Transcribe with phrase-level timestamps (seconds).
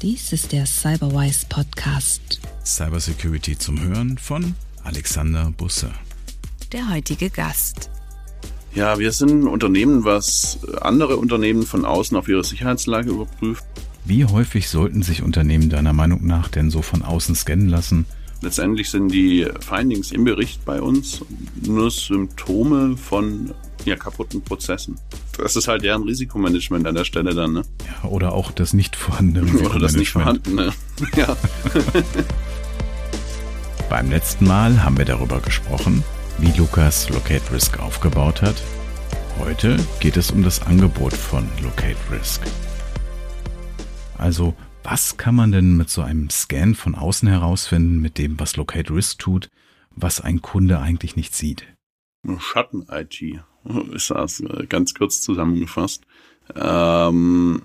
[0.00, 2.40] Dies ist der Cyberwise Podcast.
[2.64, 5.90] Cybersecurity zum Hören von Alexander Busse.
[6.70, 7.90] Der heutige Gast.
[8.76, 13.64] Ja, wir sind ein Unternehmen, was andere Unternehmen von außen auf ihre Sicherheitslage überprüft.
[14.04, 18.06] Wie häufig sollten sich Unternehmen deiner Meinung nach denn so von außen scannen lassen?
[18.40, 21.24] Letztendlich sind die Findings im Bericht bei uns
[21.66, 23.52] nur Symptome von
[23.84, 24.96] ja, kaputten Prozessen.
[25.36, 27.62] Das ist halt deren Risikomanagement an der Stelle dann, ne?
[27.86, 29.76] Ja, oder auch das nicht vorhandene Risikomanagement.
[29.76, 30.72] Oder das nicht vorhandene,
[31.16, 31.36] ja.
[33.88, 36.04] Beim letzten Mal haben wir darüber gesprochen,
[36.38, 38.62] wie Lukas Locate Risk aufgebaut hat.
[39.38, 42.42] Heute geht es um das Angebot von Locate Risk.
[44.18, 44.54] Also,
[44.90, 48.94] was kann man denn mit so einem Scan von außen herausfinden, mit dem, was Locate
[48.94, 49.50] Risk tut,
[49.90, 51.66] was ein Kunde eigentlich nicht sieht?
[52.38, 53.22] Schatten-IT
[53.92, 56.04] ist das äh, ganz kurz zusammengefasst.
[56.54, 57.62] Ähm,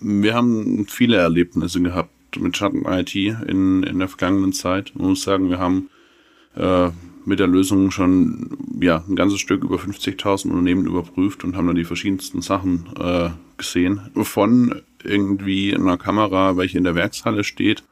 [0.00, 2.10] wir haben viele Erlebnisse gehabt
[2.40, 4.92] mit Schatten-IT in, in der vergangenen Zeit.
[4.96, 5.90] Man muss sagen, wir haben
[6.56, 6.90] äh,
[7.24, 11.76] mit der Lösung schon ja, ein ganzes Stück über 50.000 Unternehmen überprüft und haben dann
[11.76, 14.10] die verschiedensten Sachen äh, gesehen.
[14.22, 17.84] Von irgendwie einer Kamera, welche in der Werkshalle steht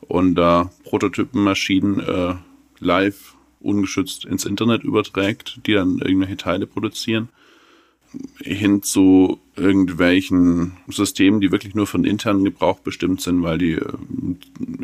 [0.00, 2.34] und da Prototypenmaschinen äh,
[2.80, 7.28] live ungeschützt ins Internet überträgt, die dann irgendwelche Teile produzieren,
[8.40, 13.72] hin zu irgendwelchen Systemen, die wirklich nur für den internen Gebrauch bestimmt sind, weil die
[13.72, 13.92] äh,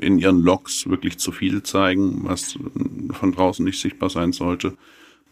[0.00, 2.58] in ihren Logs wirklich zu viel zeigen, was
[3.12, 4.76] von draußen nicht sichtbar sein sollte.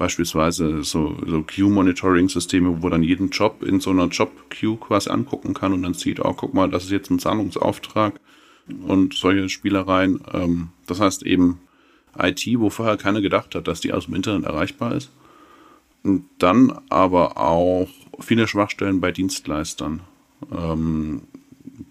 [0.03, 5.73] Beispielsweise so, so Queue-Monitoring-Systeme, wo dann jeden Job in so einer Job-Queue quasi angucken kann
[5.73, 8.19] und dann sieht, oh, guck mal, das ist jetzt ein Zahlungsauftrag
[8.85, 10.21] und solche Spielereien.
[10.33, 11.61] Ähm, das heißt eben
[12.19, 15.13] IT, wo vorher keiner gedacht hat, dass die aus dem Internet erreichbar ist.
[16.03, 20.01] Und dann aber auch viele Schwachstellen bei Dienstleistern.
[20.51, 21.23] Ähm,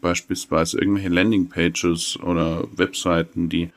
[0.01, 3.69] beispielsweise irgendwelche Landingpages oder Webseiten, die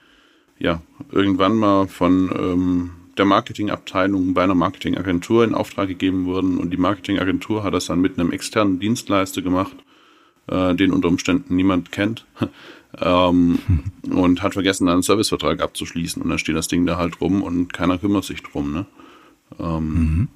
[0.58, 6.70] ja irgendwann mal von ähm, der Marketingabteilung bei einer Marketingagentur in Auftrag gegeben wurden und
[6.70, 9.76] die Marketingagentur hat das dann mit einem externen Dienstleister gemacht,
[10.48, 12.26] äh, den unter Umständen niemand kennt
[13.00, 14.12] ähm, hm.
[14.16, 17.72] und hat vergessen, einen Servicevertrag abzuschließen und dann steht das Ding da halt rum und
[17.72, 18.72] keiner kümmert sich drum.
[18.72, 18.86] Ne?
[19.58, 20.28] Ähm, mhm.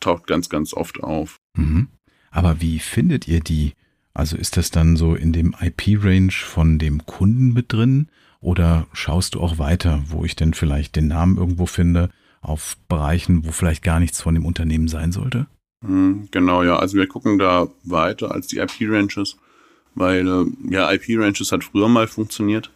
[0.00, 1.38] Taucht ganz, ganz oft auf.
[1.54, 1.88] Mhm.
[2.30, 3.72] Aber wie findet ihr die?
[4.14, 8.08] Also ist das dann so in dem IP-Range von dem Kunden mit drin?
[8.40, 12.10] Oder schaust du auch weiter, wo ich denn vielleicht den Namen irgendwo finde,
[12.40, 15.46] auf Bereichen, wo vielleicht gar nichts von dem Unternehmen sein sollte?
[15.84, 16.78] Hm, genau, ja.
[16.78, 19.36] Also wir gucken da weiter als die IP-Ranges,
[19.94, 22.70] weil äh, ja, IP-Ranges hat früher mal funktioniert.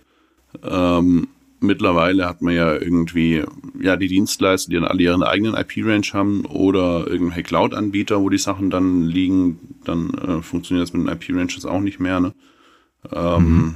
[0.63, 1.29] Ähm,
[1.61, 3.43] mittlerweile hat man ja irgendwie,
[3.81, 8.39] ja, die Dienstleister, die dann alle ihren eigenen IP-Range haben oder irgendwelche Cloud-Anbieter, wo die
[8.39, 12.35] Sachen dann liegen, dann äh, funktioniert das mit den IP-Ranges auch nicht mehr, ne?
[13.13, 13.75] Ähm, mhm.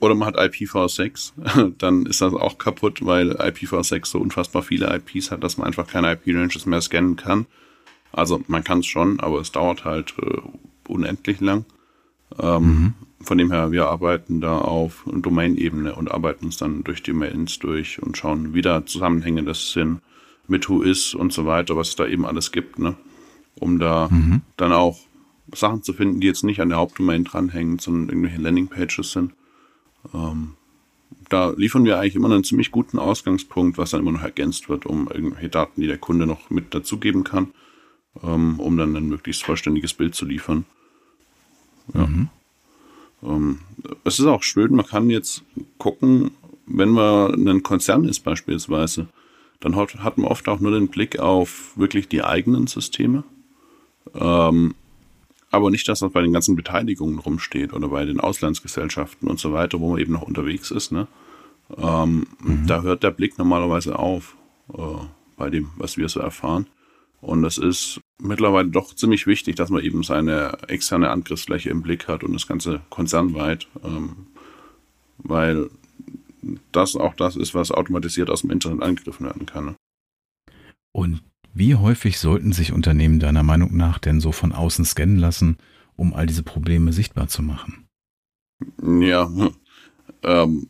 [0.00, 5.30] Oder man hat IPv6, dann ist das auch kaputt, weil IPv6 so unfassbar viele IPs
[5.30, 7.46] hat, dass man einfach keine IP-Ranges mehr scannen kann.
[8.12, 10.40] Also man kann es schon, aber es dauert halt äh,
[10.86, 11.64] unendlich lang.
[12.38, 12.94] Ähm, mhm.
[13.22, 17.58] Von dem her, wir arbeiten da auf Domain-Ebene und arbeiten uns dann durch die Mails
[17.58, 20.00] durch und schauen, wie da Zusammenhänge das sind
[20.46, 22.96] mit Who is und so weiter, was es da eben alles gibt, ne?
[23.58, 24.42] Um da mhm.
[24.56, 24.98] dann auch
[25.54, 29.32] Sachen zu finden, die jetzt nicht an der Hauptdomain dranhängen, sondern irgendwelche Landingpages sind.
[30.14, 30.54] Ähm,
[31.28, 34.86] da liefern wir eigentlich immer einen ziemlich guten Ausgangspunkt, was dann immer noch ergänzt wird,
[34.86, 37.48] um irgendwelche Daten, die der Kunde noch mit dazugeben kann,
[38.22, 40.64] ähm, um dann ein möglichst vollständiges Bild zu liefern.
[41.94, 42.06] Ja.
[42.06, 42.28] Mhm.
[43.22, 43.58] Ähm,
[44.04, 45.42] es ist auch schön, man kann jetzt
[45.78, 46.32] gucken,
[46.66, 49.08] wenn man ein Konzern ist beispielsweise,
[49.60, 53.24] dann hat, hat man oft auch nur den Blick auf wirklich die eigenen Systeme.
[54.14, 54.74] Ähm,
[55.50, 59.52] aber nicht, dass das bei den ganzen Beteiligungen rumsteht oder bei den Auslandsgesellschaften und so
[59.52, 60.92] weiter, wo man eben noch unterwegs ist.
[60.92, 61.08] Ne?
[61.76, 62.66] Ähm, mhm.
[62.66, 64.36] Da hört der Blick normalerweise auf
[64.72, 64.82] äh,
[65.36, 66.66] bei dem, was wir so erfahren.
[67.20, 72.08] Und das ist mittlerweile doch ziemlich wichtig, dass man eben seine externe Angriffsfläche im Blick
[72.08, 74.26] hat und das Ganze konzernweit, ähm,
[75.18, 75.68] weil
[76.72, 79.64] das auch das ist, was automatisiert aus dem Internet angegriffen werden kann.
[79.66, 79.74] Ne?
[80.92, 81.22] Und
[81.54, 85.58] wie häufig sollten sich Unternehmen deiner Meinung nach denn so von außen scannen lassen,
[85.96, 87.86] um all diese Probleme sichtbar zu machen?
[88.82, 89.30] Ja,
[90.22, 90.68] ähm,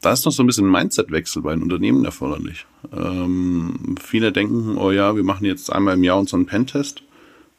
[0.00, 2.66] da ist noch so ein bisschen Mindset-Wechsel bei den Unternehmen erforderlich.
[2.92, 7.02] Ähm, viele denken, oh ja, wir machen jetzt einmal im Jahr unseren Pentest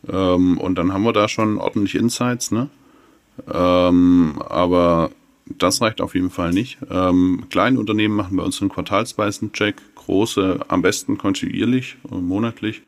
[0.07, 2.69] ähm, und dann haben wir da schon ordentlich Insights, ne?
[3.51, 5.09] Ähm, aber
[5.45, 6.77] das reicht auf jeden Fall nicht.
[6.89, 12.83] Ähm, kleine Unternehmen machen bei uns einen quartalsweisen Check, große am besten kontinuierlich, äh, monatlich.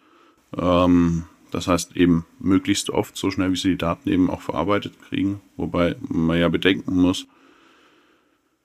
[0.58, 4.94] Ähm, Das heißt eben möglichst oft so schnell, wie sie die Daten eben auch verarbeitet
[5.08, 5.40] kriegen.
[5.56, 7.26] Wobei man ja bedenken muss,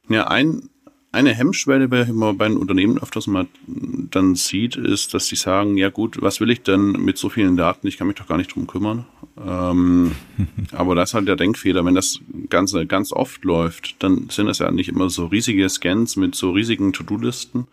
[0.08, 0.68] ja, ein,
[1.12, 5.76] eine Hemmschwelle, welche man bei den Unternehmen öfters mal dann sieht, ist, dass sie sagen,
[5.76, 7.86] ja gut, was will ich denn mit so vielen Daten?
[7.86, 9.04] Ich kann mich doch gar nicht drum kümmern.
[9.46, 10.12] Ähm,
[10.72, 11.84] aber das ist halt der Denkfehler.
[11.84, 16.16] Wenn das Ganze ganz oft läuft, dann sind es ja nicht immer so riesige Scans
[16.16, 17.66] mit so riesigen To-Do-Listen,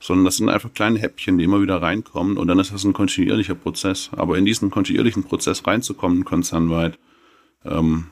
[0.00, 2.94] sondern das sind einfach kleine Häppchen, die immer wieder reinkommen und dann ist das ein
[2.94, 4.08] kontinuierlicher Prozess.
[4.16, 6.98] Aber in diesen kontinuierlichen Prozess reinzukommen, konzernweit,
[7.66, 8.06] ähm,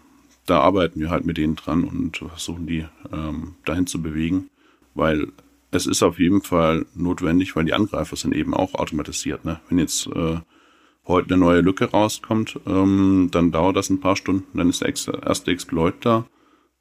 [0.45, 4.51] da arbeiten wir halt mit denen dran und versuchen die ähm, dahin zu bewegen,
[4.97, 5.29] weil
[5.71, 9.45] es ist auf jeden Fall notwendig, weil die Angreifer sind eben auch automatisiert.
[9.45, 9.61] Ne?
[9.69, 10.39] Wenn jetzt äh,
[11.07, 15.23] heute eine neue Lücke rauskommt, ähm, dann dauert das ein paar Stunden, dann ist der
[15.23, 16.27] erste Exploit da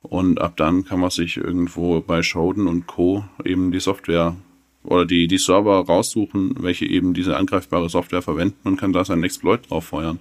[0.01, 3.25] und ab dann kann man sich irgendwo bei Shodan und Co.
[3.43, 4.35] eben die Software
[4.83, 9.23] oder die, die Server raussuchen, welche eben diese angreifbare Software verwenden und kann da seinen
[9.23, 10.19] Exploit drauf feuern.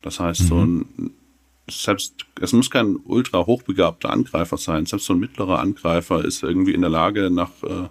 [0.00, 0.46] Das heißt, mhm.
[0.46, 0.86] so ein,
[1.68, 6.74] selbst, es muss kein ultra hochbegabter Angreifer sein, selbst so ein mittlerer Angreifer ist irgendwie
[6.74, 7.88] in der Lage, nach äh,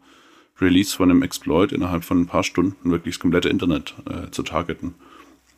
[0.61, 4.43] Release von einem Exploit innerhalb von ein paar Stunden wirklich das komplette Internet äh, zu
[4.43, 4.95] targeten.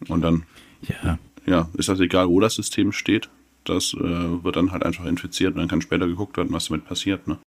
[0.08, 0.44] Und dann,
[0.82, 1.20] ja.
[1.46, 3.30] ja, ist das egal, wo das System steht.
[3.64, 4.00] Das äh,
[4.44, 7.28] wird dann halt einfach infiziert und dann kann später geguckt werden, was damit passiert.
[7.28, 7.38] Ne?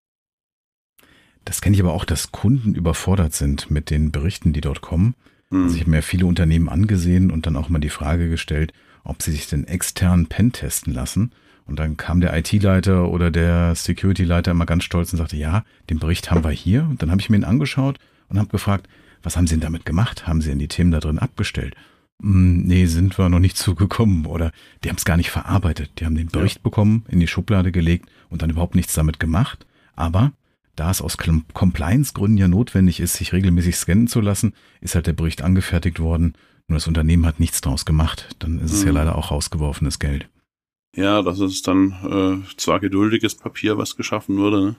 [1.45, 5.15] Das kenne ich aber auch, dass Kunden überfordert sind mit den Berichten, die dort kommen.
[5.51, 5.65] Mhm.
[5.65, 8.73] Also ich habe mir viele Unternehmen angesehen und dann auch mal die Frage gestellt,
[9.05, 11.32] ob sie sich den externen Pen testen lassen.
[11.67, 15.99] Und dann kam der IT-Leiter oder der Security-Leiter immer ganz stolz und sagte, ja, den
[15.99, 16.82] Bericht haben wir hier.
[16.82, 17.99] Und dann habe ich mir ihn angeschaut
[18.29, 18.88] und habe gefragt,
[19.23, 20.26] was haben Sie denn damit gemacht?
[20.26, 21.76] Haben Sie denn die Themen da drin abgestellt?
[22.20, 24.26] Hm, nee, sind wir noch nicht zugekommen.
[24.26, 24.52] Oder
[24.82, 25.93] die haben es gar nicht verarbeitet.
[25.99, 26.62] Die haben den Bericht ja.
[26.62, 29.67] bekommen, in die Schublade gelegt und dann überhaupt nichts damit gemacht.
[29.94, 30.32] Aber
[30.76, 35.12] da es aus Compliance-Gründen ja notwendig ist, sich regelmäßig scannen zu lassen, ist halt der
[35.12, 36.35] Bericht angefertigt worden.
[36.71, 38.29] Nur das Unternehmen hat nichts draus gemacht.
[38.39, 38.87] Dann ist es mhm.
[38.87, 40.29] ja leider auch rausgeworfenes Geld.
[40.95, 44.61] Ja, das ist dann äh, zwar geduldiges Papier, was geschaffen wurde.
[44.61, 44.77] Ne?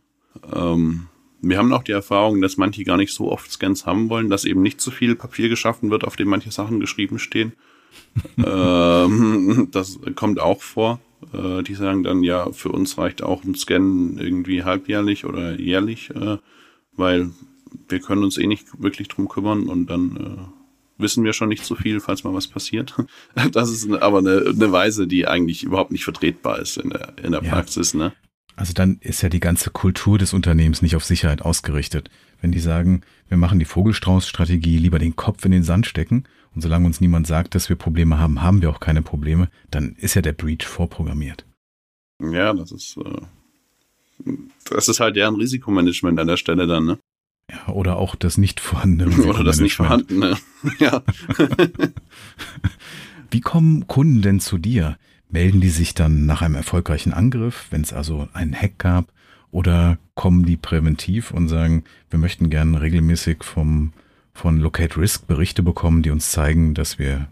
[0.55, 1.07] Ähm,
[1.41, 4.45] wir haben auch die Erfahrung, dass manche gar nicht so oft Scans haben wollen, dass
[4.45, 7.51] eben nicht so viel Papier geschaffen wird, auf dem manche Sachen geschrieben stehen.
[8.37, 11.01] ähm, das kommt auch vor.
[11.33, 16.09] Äh, die sagen dann, ja, für uns reicht auch ein Scan irgendwie halbjährlich oder jährlich,
[16.11, 16.37] äh,
[16.93, 17.31] weil
[17.89, 20.60] wir können uns eh nicht wirklich drum kümmern und dann äh,
[21.01, 22.95] wissen wir schon nicht so viel, falls mal was passiert.
[23.51, 27.31] Das ist aber eine, eine Weise, die eigentlich überhaupt nicht vertretbar ist in der, in
[27.31, 27.51] der ja.
[27.51, 27.93] Praxis.
[27.93, 28.13] Ne?
[28.55, 32.09] Also dann ist ja die ganze Kultur des Unternehmens nicht auf Sicherheit ausgerichtet.
[32.41, 36.61] Wenn die sagen, wir machen die Vogelstrauß-Strategie, lieber den Kopf in den Sand stecken und
[36.61, 40.15] solange uns niemand sagt, dass wir Probleme haben, haben wir auch keine Probleme, dann ist
[40.15, 41.45] ja der Breach vorprogrammiert.
[42.21, 44.31] Ja, das ist, äh,
[44.69, 46.97] das ist halt deren Risikomanagement an der Stelle dann, ne?
[47.51, 50.37] Ja, oder auch das nicht vorhandene Oder das nicht vorhandene,
[50.79, 51.03] ja.
[53.31, 54.97] Wie kommen Kunden denn zu dir?
[55.29, 59.11] Melden die sich dann nach einem erfolgreichen Angriff, wenn es also einen Hack gab?
[59.49, 63.93] Oder kommen die präventiv und sagen, wir möchten gerne regelmäßig vom
[64.33, 67.27] von Locate Risk Berichte bekommen, die uns zeigen, dass wir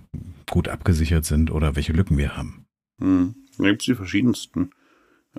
[0.50, 2.65] gut abgesichert sind oder welche Lücken wir haben.
[3.00, 3.36] Hm.
[3.57, 4.72] Da gibt es die verschiedensten.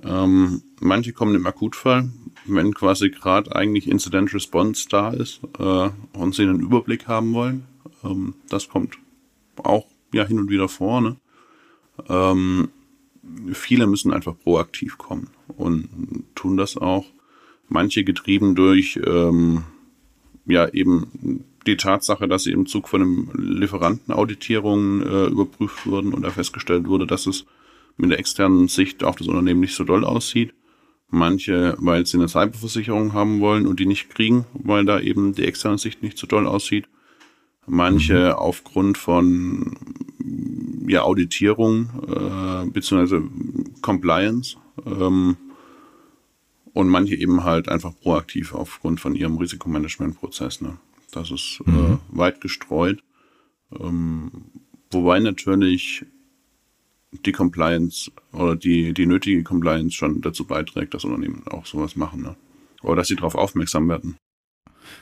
[0.05, 2.11] Ähm, manche kommen im Akutfall,
[2.47, 7.64] wenn quasi gerade eigentlich Incident Response da ist äh, und sie einen Überblick haben wollen.
[8.05, 8.97] Ähm, das kommt
[9.62, 11.00] auch ja hin und wieder vor.
[11.00, 11.17] Ne?
[12.08, 12.70] Ähm,
[13.52, 17.06] viele müssen einfach proaktiv kommen und tun das auch.
[17.69, 19.64] Manche getrieben durch ähm,
[20.47, 26.12] ja eben die Tatsache, dass sie im Zug von einem Lieferanten Auditierungen äh, überprüft wurden
[26.14, 27.45] und da festgestellt wurde, dass es
[28.00, 30.54] mit der externen Sicht auf das Unternehmen nicht so doll aussieht.
[31.09, 35.45] Manche, weil sie eine Cyberversicherung haben wollen und die nicht kriegen, weil da eben die
[35.45, 36.88] externe Sicht nicht so doll aussieht.
[37.66, 38.33] Manche mhm.
[38.33, 39.76] aufgrund von
[40.87, 43.23] ja, Auditierung äh, bzw.
[43.83, 45.37] Compliance ähm,
[46.73, 50.61] und manche eben halt einfach proaktiv aufgrund von ihrem Risikomanagementprozess.
[50.61, 50.78] Ne?
[51.11, 51.99] Das ist äh, mhm.
[52.12, 53.02] äh, weit gestreut.
[53.78, 54.30] Ähm,
[54.90, 56.04] wobei natürlich
[57.12, 62.23] die Compliance oder die, die nötige Compliance schon dazu beiträgt, dass Unternehmen auch sowas machen.
[62.23, 62.37] Ne?
[62.83, 64.17] Oder dass sie darauf aufmerksam werden.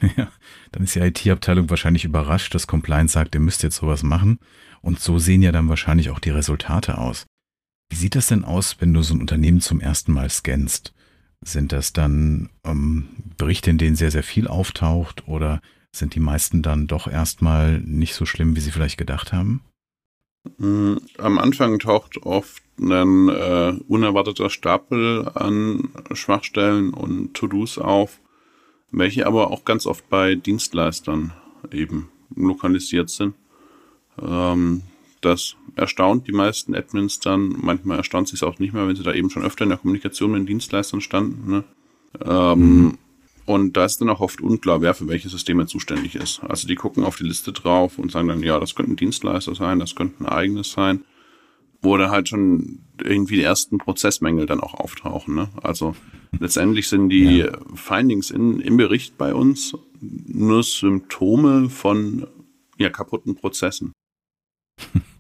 [0.17, 0.31] Ja,
[0.71, 4.39] dann ist die IT-Abteilung wahrscheinlich überrascht, dass Compliance sagt, ihr müsst jetzt sowas machen.
[4.81, 7.27] Und so sehen ja dann wahrscheinlich auch die Resultate aus.
[7.91, 10.95] Wie sieht das denn aus, wenn du so ein Unternehmen zum ersten Mal scannst?
[11.41, 15.61] Sind das dann ähm, Berichte, in denen sehr, sehr viel auftaucht oder
[15.95, 19.63] sind die meisten dann doch erstmal nicht so schlimm, wie sie vielleicht gedacht haben?
[20.59, 28.21] Mm, am Anfang taucht oft ein äh, unerwarteter Stapel an Schwachstellen und To-Dos auf,
[28.91, 31.33] welche aber auch ganz oft bei Dienstleistern
[31.73, 33.35] eben lokalisiert sind.
[34.21, 34.83] Ähm,
[35.21, 37.57] das erstaunt die meisten Admins dann.
[37.61, 39.79] Manchmal erstaunt sie es auch nicht mehr, wenn sie da eben schon öfter in der
[39.79, 41.51] Kommunikation mit den Dienstleistern standen.
[41.51, 41.65] Ne?
[42.25, 42.99] Ähm, mhm.
[43.49, 46.41] Und da ist dann auch oft unklar, wer für welche Systeme zuständig ist.
[46.47, 49.55] Also die gucken auf die Liste drauf und sagen dann, ja, das könnte ein Dienstleister
[49.55, 51.03] sein, das könnte ein eigenes sein.
[51.81, 55.35] Wo dann halt schon irgendwie die ersten Prozessmängel dann auch auftauchen.
[55.35, 55.49] Ne?
[55.63, 55.97] Also
[56.39, 57.59] letztendlich sind die ja.
[57.75, 62.27] Findings in, im Bericht bei uns nur Symptome von
[62.77, 63.93] ja, kaputten Prozessen.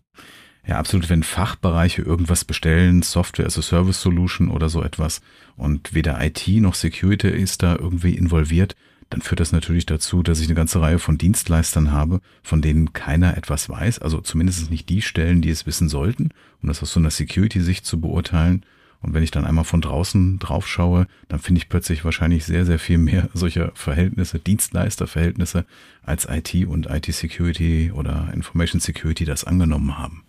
[0.68, 1.08] Ja, absolut.
[1.08, 5.22] Wenn Fachbereiche irgendwas bestellen, Software as a Service Solution oder so etwas
[5.56, 8.76] und weder IT noch Security ist da irgendwie involviert,
[9.08, 12.92] dann führt das natürlich dazu, dass ich eine ganze Reihe von Dienstleistern habe, von denen
[12.92, 16.28] keiner etwas weiß, also zumindest nicht die Stellen, die es wissen sollten,
[16.62, 18.66] um das aus so einer Security-Sicht zu beurteilen.
[19.00, 22.66] Und wenn ich dann einmal von draußen drauf schaue, dann finde ich plötzlich wahrscheinlich sehr,
[22.66, 25.64] sehr viel mehr solcher Verhältnisse, Dienstleisterverhältnisse,
[26.02, 30.27] als IT und IT-Security oder Information Security das angenommen haben.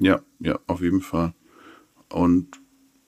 [0.00, 1.34] Ja, ja, auf jeden Fall.
[2.08, 2.60] Und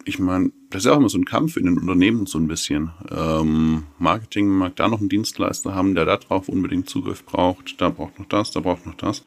[0.05, 2.93] ich meine, das ist auch immer so ein Kampf in den Unternehmen so ein bisschen.
[3.11, 7.81] Ähm, Marketing mag da noch einen Dienstleister haben, der da drauf unbedingt Zugriff braucht.
[7.81, 9.25] Da braucht noch das, da braucht noch das.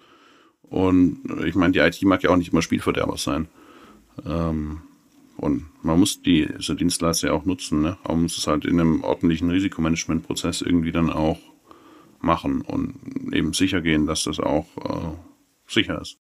[0.63, 3.47] Und ich meine, die IT mag ja auch nicht immer Spielverderber sein.
[4.25, 4.81] Ähm,
[5.35, 7.81] und man muss diese Dienstleister ja auch nutzen.
[7.81, 7.97] Ne?
[8.03, 11.39] Aber man muss es halt in einem ordentlichen Risikomanagementprozess irgendwie dann auch
[12.21, 15.15] machen und eben sicher gehen, dass das auch äh,
[15.67, 16.18] sicher ist.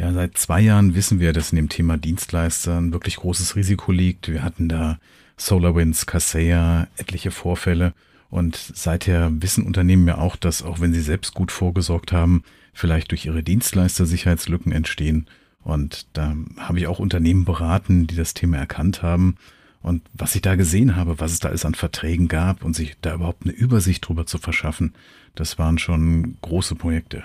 [0.00, 3.92] Ja, seit zwei Jahren wissen wir, dass in dem Thema Dienstleister ein wirklich großes Risiko
[3.92, 4.28] liegt.
[4.28, 4.98] Wir hatten da
[5.36, 7.92] SolarWinds, Kaseya, etliche Vorfälle.
[8.30, 13.10] Und seither wissen Unternehmen ja auch, dass auch wenn sie selbst gut vorgesorgt haben, vielleicht
[13.10, 15.26] durch ihre Dienstleister Sicherheitslücken entstehen.
[15.62, 19.34] Und da habe ich auch Unternehmen beraten, die das Thema erkannt haben.
[19.82, 22.96] Und was ich da gesehen habe, was es da alles an Verträgen gab und sich
[23.02, 24.94] da überhaupt eine Übersicht drüber zu verschaffen,
[25.34, 27.22] das waren schon große Projekte.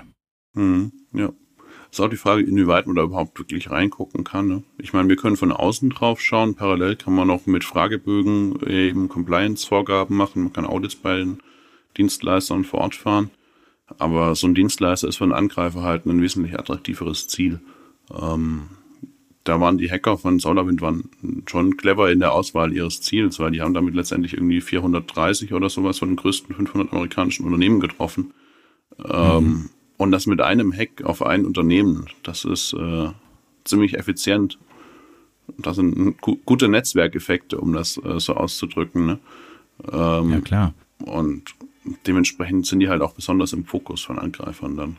[0.55, 1.32] Mhm, ja,
[1.96, 4.48] ist auch die Frage, inwieweit man da überhaupt wirklich reingucken kann.
[4.48, 4.64] Ne?
[4.78, 6.56] Ich meine, wir können von außen drauf schauen.
[6.56, 10.44] Parallel kann man auch mit Fragebögen eben Compliance-Vorgaben machen.
[10.44, 11.40] Man kann Audits bei den
[11.98, 13.30] Dienstleistern vor Ort fahren.
[13.98, 17.62] Aber so ein Dienstleister ist für einen Angreifer halt ein wesentlich attraktiveres Ziel.
[18.12, 18.64] Ähm,
[19.46, 21.10] da waren die Hacker von SolarWind waren
[21.48, 25.70] schon clever in der Auswahl ihres Ziels, weil die haben damit letztendlich irgendwie 430 oder
[25.70, 28.34] sowas von den größten 500 amerikanischen Unternehmen getroffen.
[29.00, 29.46] Ähm, mhm.
[29.46, 33.10] Ähm, und das mit einem Hack auf ein Unternehmen, das ist äh,
[33.64, 34.58] ziemlich effizient.
[35.58, 39.06] Das sind gute Netzwerkeffekte, um das äh, so auszudrücken.
[39.06, 39.20] Ne?
[39.92, 40.74] Ähm, ja, klar.
[41.06, 41.56] Und
[42.08, 44.98] dementsprechend sind die halt auch besonders im Fokus von Angreifern dann.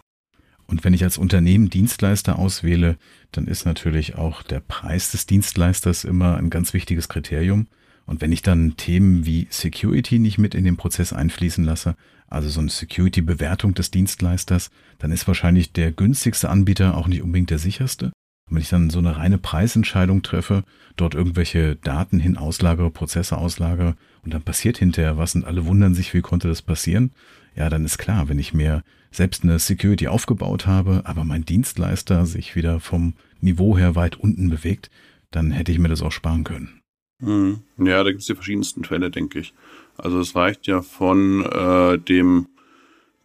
[0.69, 2.97] Und wenn ich als Unternehmen Dienstleister auswähle,
[3.33, 7.69] dann ist natürlich auch der Preis des Dienstleisters immer ein ganz wichtiges Kriterium.
[8.05, 11.97] Und wenn ich dann Themen wie Security nicht mit in den Prozess einfließen lasse,
[12.29, 17.51] also so eine Security-Bewertung des Dienstleisters, dann ist wahrscheinlich der günstigste Anbieter auch nicht unbedingt
[17.51, 18.07] der sicherste.
[18.49, 20.65] Und wenn ich dann so eine reine Preisentscheidung treffe,
[20.97, 25.95] dort irgendwelche Daten hin auslagere, Prozesse auslagere und dann passiert hinterher was und alle wundern
[25.95, 27.11] sich, wie konnte das passieren,
[27.57, 32.27] ja, dann ist klar, wenn ich mir selbst eine Security aufgebaut habe, aber mein Dienstleister
[32.27, 34.91] sich wieder vom Niveau her weit unten bewegt,
[35.31, 36.81] dann hätte ich mir das auch sparen können.
[37.21, 37.61] Mhm.
[37.79, 39.55] Ja, da gibt es die verschiedensten Fälle, denke ich.
[39.99, 42.47] Also es reicht ja von äh, dem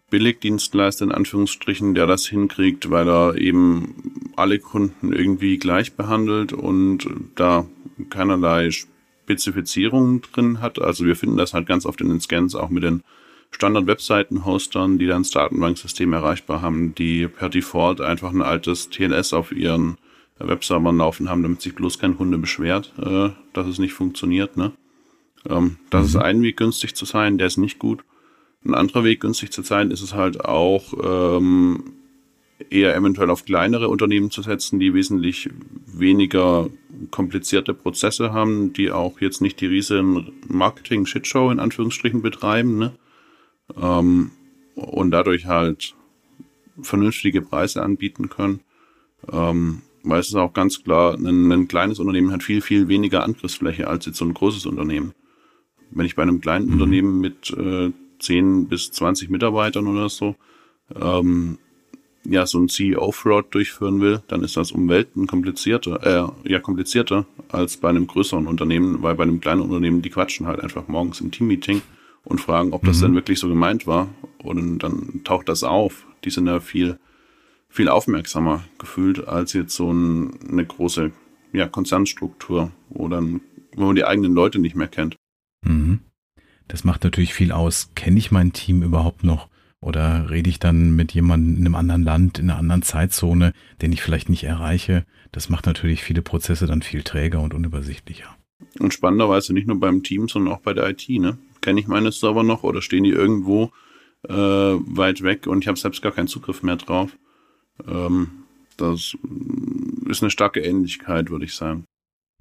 [0.10, 7.08] Billigdienstleister in Anführungsstrichen, der das hinkriegt, weil er eben alle Kunden irgendwie gleich behandelt und
[7.36, 7.66] da
[8.10, 10.82] keinerlei Spezifizierungen drin hat.
[10.82, 13.04] Also wir finden das halt ganz oft in den Scans auch mit den
[13.51, 19.51] Standard-Webseiten-Hostern, die dann das Datenbanksystem erreichbar haben, die per Default einfach ein altes TLS auf
[19.51, 19.98] ihren
[20.40, 24.58] Webservern laufen haben, damit sich bloß kein Kunde beschwert, äh, dass es nicht funktioniert.
[24.58, 24.72] Ne?
[25.50, 26.07] Ähm, das mhm.
[26.07, 28.03] ist ein Weg, günstig zu sein, der ist nicht gut.
[28.63, 31.93] Ein anderer Weg, günstig zu sein, ist es halt auch ähm,
[32.69, 35.50] eher eventuell auf kleinere Unternehmen zu setzen, die wesentlich
[35.88, 36.69] weniger
[37.10, 42.93] komplizierte Prozesse haben, die auch jetzt nicht die riesen Marketing-Shitshow in Anführungsstrichen betreiben, ne?
[43.81, 44.31] Ähm,
[44.75, 45.95] und dadurch halt
[46.81, 48.62] vernünftige Preise anbieten können.
[49.31, 53.24] Ähm, weil es ist auch ganz klar, ein, ein, kleines Unternehmen hat viel, viel weniger
[53.24, 55.13] Angriffsfläche als jetzt so ein großes Unternehmen.
[55.91, 56.74] Wenn ich bei einem kleinen mhm.
[56.74, 60.36] Unternehmen mit äh, 10 bis 20 Mitarbeitern oder so
[60.95, 61.57] ähm,
[62.24, 67.25] ja so ein CEO-Fraud durchführen will, dann ist das um Welten komplizierter, äh, ja komplizierter
[67.50, 71.21] als bei einem größeren Unternehmen, weil bei einem kleinen Unternehmen die quatschen halt einfach morgens
[71.21, 71.81] im Teammeeting
[72.24, 73.05] und fragen, ob das mhm.
[73.05, 74.10] denn wirklich so gemeint war.
[74.38, 76.05] Und dann taucht das auf.
[76.24, 77.00] Die sind ja viel,
[77.69, 81.12] viel aufmerksamer gefühlt als jetzt so ein, eine große
[81.53, 83.41] ja, Konzernstruktur, wo dann,
[83.75, 85.15] wo man die eigenen Leute nicht mehr kennt.
[85.63, 86.00] Mhm.
[86.68, 87.91] Das macht natürlich viel aus.
[87.96, 89.50] Kenne ich mein Team überhaupt noch?
[89.82, 93.91] Oder rede ich dann mit jemandem in einem anderen Land, in einer anderen Zeitzone, den
[93.91, 95.06] ich vielleicht nicht erreiche?
[95.32, 98.38] Das macht natürlich viele Prozesse dann viel träger und unübersichtlicher.
[98.80, 101.10] Und spannenderweise nicht nur beim Team, sondern auch bei der IT.
[101.10, 101.38] Ne?
[101.62, 103.72] Kenne ich meine Server noch oder stehen die irgendwo
[104.30, 107.18] äh, weit weg und ich habe selbst gar keinen Zugriff mehr drauf?
[107.88, 108.30] Ähm,
[108.77, 109.18] das
[110.08, 111.86] ist eine starke Ähnlichkeit, würde ich sagen.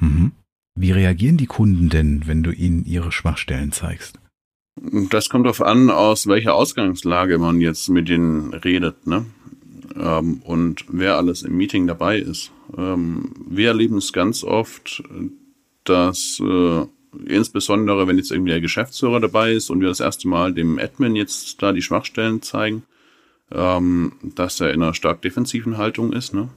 [0.01, 0.33] Mhm.
[0.75, 4.19] Wie reagieren die Kunden denn, wenn du ihnen ihre Schwachstellen zeigst?
[5.11, 9.27] Das kommt darauf an, aus welcher Ausgangslage man jetzt mit denen redet, ne?
[9.97, 12.53] Ähm, und wer alles im Meeting dabei ist.
[12.77, 15.03] Ähm, wir erleben es ganz oft,
[15.85, 16.87] dass äh,
[17.27, 21.17] insbesondere, wenn jetzt irgendwie der Geschäftsführer dabei ist und wir das erste Mal dem Admin
[21.17, 22.85] jetzt da die Schwachstellen zeigen,
[23.53, 26.49] ähm, dass er in einer stark defensiven Haltung ist, ne?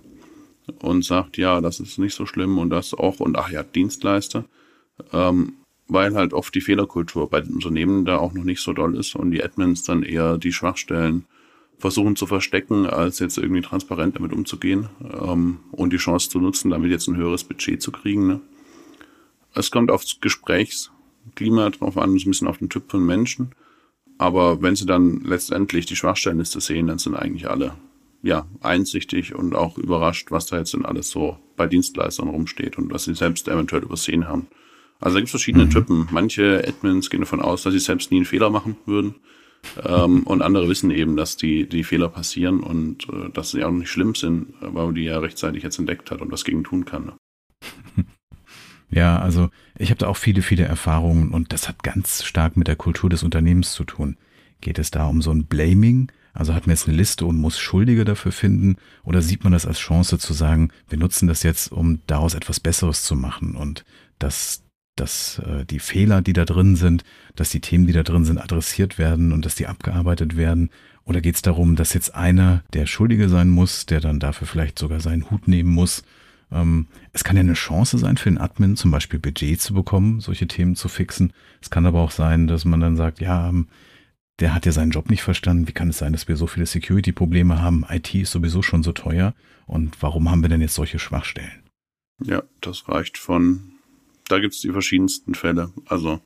[0.82, 4.46] Und sagt, ja, das ist nicht so schlimm und das auch und ach ja, Dienstleister.
[5.12, 5.54] Ähm,
[5.88, 9.16] weil halt oft die Fehlerkultur bei den Unternehmen da auch noch nicht so doll ist
[9.16, 11.26] und die Admins dann eher die Schwachstellen
[11.78, 16.70] versuchen zu verstecken, als jetzt irgendwie transparent damit umzugehen ähm, und die Chance zu nutzen,
[16.70, 18.28] damit jetzt ein höheres Budget zu kriegen.
[18.28, 18.40] Ne?
[19.54, 23.52] Es kommt aufs Gesprächsklima drauf an, ein bisschen auf den Typ von Menschen.
[24.18, 27.74] Aber wenn sie dann letztendlich die Schwachstellenliste sehen, dann sind eigentlich alle
[28.24, 32.92] ja einsichtig und auch überrascht, was da jetzt denn alles so bei Dienstleistern rumsteht und
[32.92, 34.48] was sie selbst eventuell übersehen haben.
[35.00, 35.70] Also da gibt es verschiedene mhm.
[35.70, 36.08] Typen.
[36.12, 39.16] Manche Admins gehen davon aus, dass sie selbst nie einen Fehler machen würden.
[39.84, 43.72] Ähm, und andere wissen eben, dass die, die Fehler passieren und äh, dass sie auch
[43.72, 47.06] nicht schlimm sind, weil die ja rechtzeitig jetzt entdeckt hat und was gegen tun kann.
[47.06, 47.14] Ne?
[48.90, 49.50] Ja, also
[49.80, 53.10] ich habe da auch viele, viele Erfahrungen und das hat ganz stark mit der Kultur
[53.10, 54.18] des Unternehmens zu tun.
[54.62, 56.12] Geht es da um so ein Blaming?
[56.34, 58.78] Also hat man jetzt eine Liste und muss Schuldige dafür finden?
[59.04, 62.60] Oder sieht man das als Chance zu sagen, wir nutzen das jetzt, um daraus etwas
[62.60, 63.86] Besseres zu machen und
[64.20, 64.64] dass
[64.96, 67.04] dass äh, die Fehler, die da drin sind,
[67.36, 70.70] dass die Themen, die da drin sind, adressiert werden und dass die abgearbeitet werden?
[71.06, 74.78] Oder geht es darum, dass jetzt einer der Schuldige sein muss, der dann dafür vielleicht
[74.80, 76.04] sogar seinen Hut nehmen muss?
[76.52, 80.20] Ähm, es kann ja eine Chance sein für den Admin, zum Beispiel Budget zu bekommen,
[80.20, 81.34] solche Themen zu fixen.
[81.62, 83.68] Es kann aber auch sein, dass man dann sagt, ja, ähm,
[84.44, 85.70] der hat ja seinen Job nicht verstanden.
[85.70, 87.86] Wie kann es sein, dass wir so viele Security-Probleme haben?
[87.90, 89.34] IT ist sowieso schon so teuer.
[89.68, 91.64] Und warum haben wir denn jetzt solche Schwachstellen?
[92.22, 93.72] Ja, das reicht von
[94.28, 95.72] da gibt es die verschiedensten Fälle.
[95.86, 96.20] Also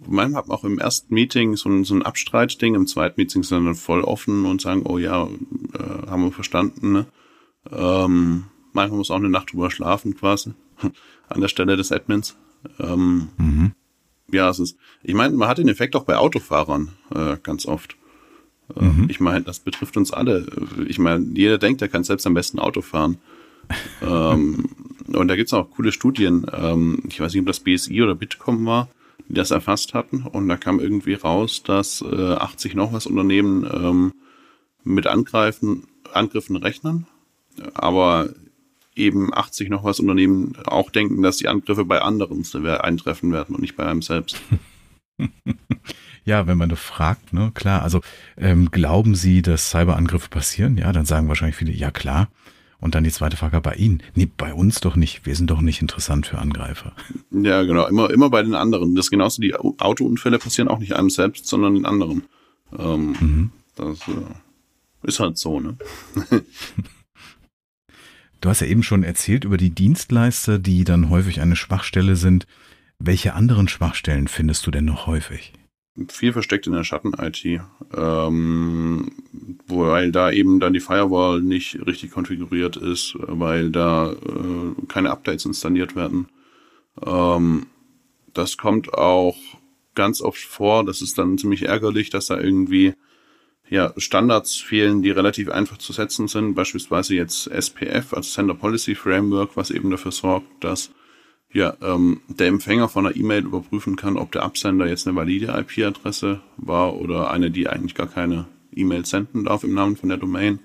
[0.00, 3.44] manchmal hat man auch im ersten Meeting so ein, so ein Abstreitding, im zweiten Meeting
[3.44, 5.28] sind dann voll offen und sagen, oh ja,
[5.74, 6.92] äh, haben wir verstanden.
[6.92, 7.06] Ne?
[7.70, 10.54] Ähm, manchmal muss auch eine Nacht drüber schlafen quasi
[11.28, 12.36] an der Stelle des Admins.
[12.80, 13.72] Ähm, mhm.
[14.32, 17.96] Ja, es ist, ich meine, man hat den Effekt auch bei Autofahrern äh, ganz oft.
[18.76, 19.06] Äh, mhm.
[19.08, 20.46] Ich meine, das betrifft uns alle.
[20.86, 23.18] Ich meine, jeder denkt, er kann selbst am besten Auto fahren.
[24.02, 24.70] ähm,
[25.12, 26.46] und da gibt es auch coole Studien.
[26.52, 28.88] Ähm, ich weiß nicht, ob das BSI oder Bitkom war,
[29.28, 30.22] die das erfasst hatten.
[30.22, 34.12] Und da kam irgendwie raus, dass äh, 80 noch was Unternehmen ähm,
[34.82, 37.06] mit Angreifen, Angriffen rechnen,
[37.74, 38.30] aber
[39.00, 43.62] eben 80 noch was Unternehmen auch denken, dass die Angriffe bei anderen eintreffen werden und
[43.62, 44.40] nicht bei einem selbst.
[46.24, 47.82] Ja, wenn man das fragt, ne, klar.
[47.82, 48.02] Also
[48.36, 50.76] ähm, glauben Sie, dass Cyberangriffe passieren?
[50.76, 52.28] Ja, dann sagen wahrscheinlich viele, ja klar.
[52.78, 54.02] Und dann die zweite Frage bei Ihnen.
[54.14, 55.26] Nee, bei uns doch nicht.
[55.26, 56.92] Wir sind doch nicht interessant für Angreifer.
[57.32, 57.86] Ja, genau.
[57.86, 58.94] Immer, immer bei den anderen.
[58.94, 62.24] Das genauso die Autounfälle passieren auch nicht einem selbst, sondern den anderen.
[62.76, 63.50] Ähm, mhm.
[63.76, 65.76] Das äh, ist halt so, ne?
[68.40, 72.46] du hast ja eben schon erzählt über die Dienstleister, die dann häufig eine Schwachstelle sind.
[72.98, 75.52] Welche anderen Schwachstellen findest du denn noch häufig?
[76.08, 77.60] viel versteckt in der Schatten-IT,
[77.94, 79.10] ähm,
[79.66, 85.44] weil da eben dann die Firewall nicht richtig konfiguriert ist, weil da äh, keine Updates
[85.44, 86.28] installiert werden.
[87.04, 87.66] Ähm,
[88.32, 89.36] das kommt auch
[89.94, 92.94] ganz oft vor, das ist dann ziemlich ärgerlich, dass da irgendwie
[93.70, 98.96] ja, Standards fehlen, die relativ einfach zu setzen sind, beispielsweise jetzt SPF, also Sender Policy
[98.96, 100.90] Framework, was eben dafür sorgt, dass
[101.52, 105.56] ja, ähm, der Empfänger von einer E-Mail überprüfen kann, ob der Absender jetzt eine valide
[105.56, 110.18] IP-Adresse war oder eine, die eigentlich gar keine E-Mail senden darf im Namen von der
[110.18, 110.60] Domain.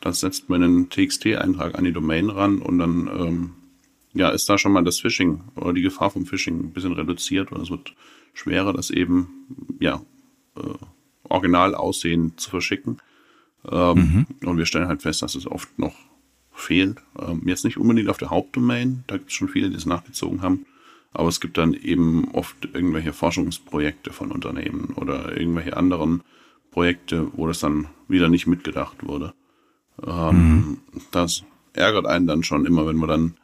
[0.00, 3.50] Dann setzt man einen TXT-Eintrag an die Domain ran und dann ähm,
[4.14, 7.52] ja, ist da schon mal das Phishing oder die Gefahr vom Phishing ein bisschen reduziert
[7.52, 7.94] oder es wird
[8.32, 10.02] schwerer, das eben ja
[10.56, 10.84] äh,
[11.28, 12.98] original aussehen zu verschicken.
[13.70, 14.48] Ähm, mhm.
[14.48, 15.94] Und wir stellen halt fest, dass es oft noch
[16.52, 16.98] fehlt.
[17.18, 20.42] Ähm, jetzt nicht unbedingt auf der Hauptdomain, da gibt es schon viele, die es nachgezogen
[20.42, 20.66] haben.
[21.12, 26.22] Aber es gibt dann eben oft irgendwelche Forschungsprojekte von Unternehmen oder irgendwelche anderen
[26.70, 29.34] Projekte, wo das dann wieder nicht mitgedacht wurde.
[30.06, 30.78] Ähm, mhm.
[31.10, 33.34] Das ärgert einen dann schon immer, wenn man dann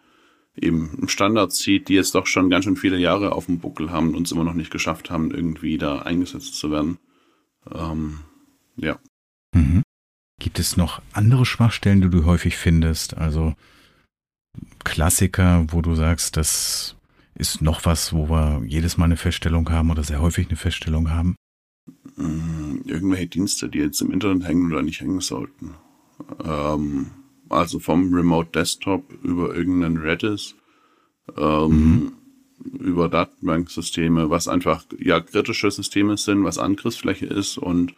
[0.61, 4.15] eben Standards sieht, die jetzt doch schon ganz schön viele Jahre auf dem Buckel haben
[4.15, 6.99] und es immer noch nicht geschafft haben, irgendwie da eingesetzt zu werden.
[7.73, 8.21] Ähm,
[8.77, 8.99] Ja.
[9.55, 9.83] Mhm.
[10.41, 13.17] Gibt es noch andere Schwachstellen, die du häufig findest?
[13.17, 13.55] Also
[14.83, 16.97] Klassiker, wo du sagst, das
[17.35, 21.11] ist noch was, wo wir jedes Mal eine Feststellung haben oder sehr häufig eine Feststellung
[21.11, 21.37] haben?
[22.17, 25.75] Mm, irgendwelche Dienste, die jetzt im Internet hängen oder nicht hängen sollten.
[26.45, 27.11] Ähm,
[27.49, 30.55] also vom Remote Desktop über irgendeinen Redis,
[31.37, 32.13] ähm, mhm.
[32.63, 37.95] Über Datenbanksysteme, was einfach ja kritische Systeme sind, was Angriffsfläche ist und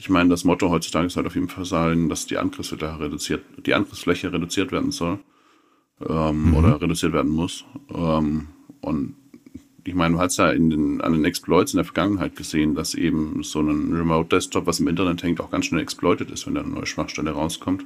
[0.00, 3.44] ich meine, das Motto heutzutage ist halt auf jeden Fall sein, dass die Angriffsfläche reduziert,
[3.66, 5.18] die Angriffsfläche reduziert werden soll
[6.08, 6.56] ähm, mhm.
[6.56, 7.66] oder reduziert werden muss.
[7.94, 8.48] Ähm,
[8.80, 9.16] und
[9.84, 12.94] ich meine, du hast ja in den, an den Exploits in der Vergangenheit gesehen, dass
[12.94, 16.54] eben so ein Remote Desktop, was im Internet hängt, auch ganz schnell exploited ist, wenn
[16.54, 17.84] da eine neue Schwachstelle rauskommt.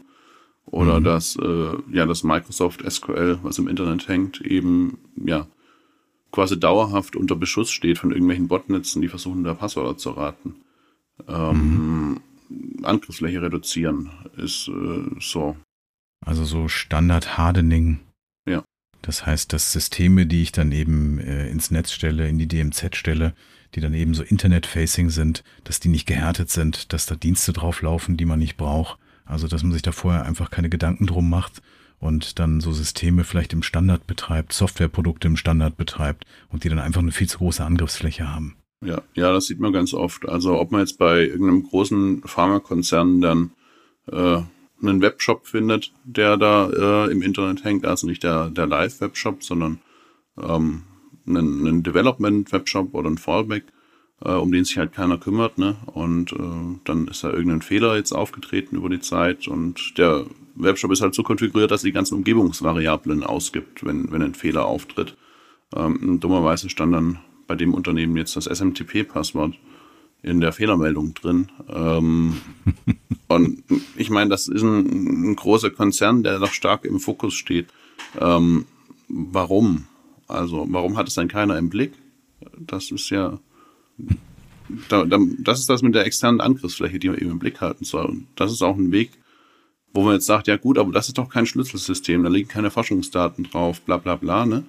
[0.67, 1.05] Oder mhm.
[1.05, 5.47] dass äh, ja das Microsoft SQL, was im Internet hängt, eben ja
[6.35, 10.57] quasi dauerhaft unter Beschuss steht von irgendwelchen Botnetzen, die versuchen, da Passwörter zu raten.
[11.29, 12.85] Ähm, mhm.
[12.85, 15.57] Angriffsfläche reduzieren ist äh, so.
[16.27, 18.01] Also so Standard Hardening.
[18.49, 18.65] Ja.
[19.01, 22.97] Das heißt, dass Systeme, die ich dann eben äh, ins Netz stelle, in die DMZ
[22.97, 23.35] stelle,
[23.77, 28.17] die dann eben so Internet-facing sind, dass die nicht gehärtet sind, dass da Dienste drauflaufen,
[28.17, 28.99] die man nicht braucht.
[29.25, 31.63] Also, dass man sich da vorher einfach keine Gedanken drum macht
[32.05, 36.79] und dann so Systeme vielleicht im Standard betreibt, Softwareprodukte im Standard betreibt und die dann
[36.79, 38.57] einfach eine viel zu große Angriffsfläche haben.
[38.83, 40.29] Ja, ja, das sieht man ganz oft.
[40.29, 43.53] Also ob man jetzt bei irgendeinem großen Pharmakonzern dann
[44.13, 44.43] äh,
[44.83, 49.79] einen Webshop findet, der da äh, im Internet hängt, also nicht der, der Live-Webshop, sondern
[50.39, 50.83] ähm,
[51.27, 53.65] einen, einen Development-Webshop oder ein Fallback,
[54.23, 55.77] äh, um den sich halt keiner kümmert, ne?
[55.87, 60.93] Und äh, dann ist da irgendein Fehler jetzt aufgetreten über die Zeit und der Webshop
[60.93, 65.17] ist halt so konfiguriert, dass er die ganzen Umgebungsvariablen ausgibt, wenn, wenn ein Fehler auftritt.
[65.75, 69.55] Ähm, dummerweise stand dann bei dem Unternehmen jetzt das SMTP-Passwort
[70.23, 71.51] in der Fehlermeldung drin.
[71.69, 72.41] Ähm,
[73.29, 73.63] und
[73.97, 77.67] ich meine, das ist ein, ein, großer Konzern, der doch stark im Fokus steht.
[78.19, 78.67] Ähm,
[79.09, 79.87] warum?
[80.27, 81.93] Also, warum hat es dann keiner im Blick?
[82.59, 83.39] Das ist ja,
[84.89, 87.85] da, da, das ist das mit der externen Angriffsfläche, die man eben im Blick halten
[87.85, 88.07] soll.
[88.07, 89.11] Und das ist auch ein Weg,
[89.95, 92.71] wo man jetzt sagt, ja gut, aber das ist doch kein Schlüsselsystem, da liegen keine
[92.71, 94.65] Forschungsdaten drauf, bla bla bla, ne?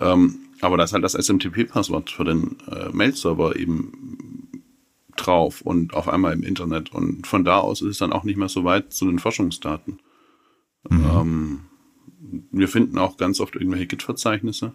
[0.00, 4.48] Ähm, aber da ist halt das SMTP-Passwort für den äh, Mail-Server eben
[5.16, 6.92] drauf und auf einmal im Internet.
[6.92, 9.98] Und von da aus ist es dann auch nicht mehr so weit zu den Forschungsdaten.
[10.88, 11.04] Mhm.
[11.14, 11.60] Ähm,
[12.50, 14.72] wir finden auch ganz oft irgendwelche Git-Verzeichnisse,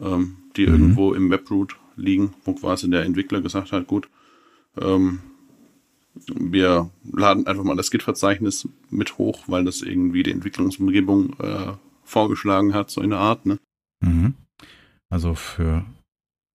[0.00, 0.72] ähm, die mhm.
[0.72, 4.08] irgendwo im Webroot liegen, wo quasi der Entwickler gesagt hat, gut,
[4.80, 5.20] ähm,
[6.26, 11.72] wir laden einfach mal das Git-Verzeichnis mit hoch, weil das irgendwie die Entwicklungsumgebung äh,
[12.04, 13.46] vorgeschlagen hat, so in der Art.
[13.46, 13.58] Ne?
[14.00, 14.34] Mhm.
[15.10, 15.84] Also für,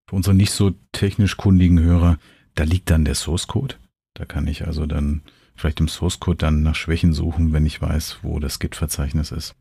[0.10, 2.18] für unsere nicht so technisch kundigen Hörer,
[2.56, 3.76] da liegt dann der Source Code.
[4.14, 5.22] Da kann ich also dann
[5.56, 9.56] vielleicht im Source Code dann nach Schwächen suchen, wenn ich weiß, wo das Git-Verzeichnis ist.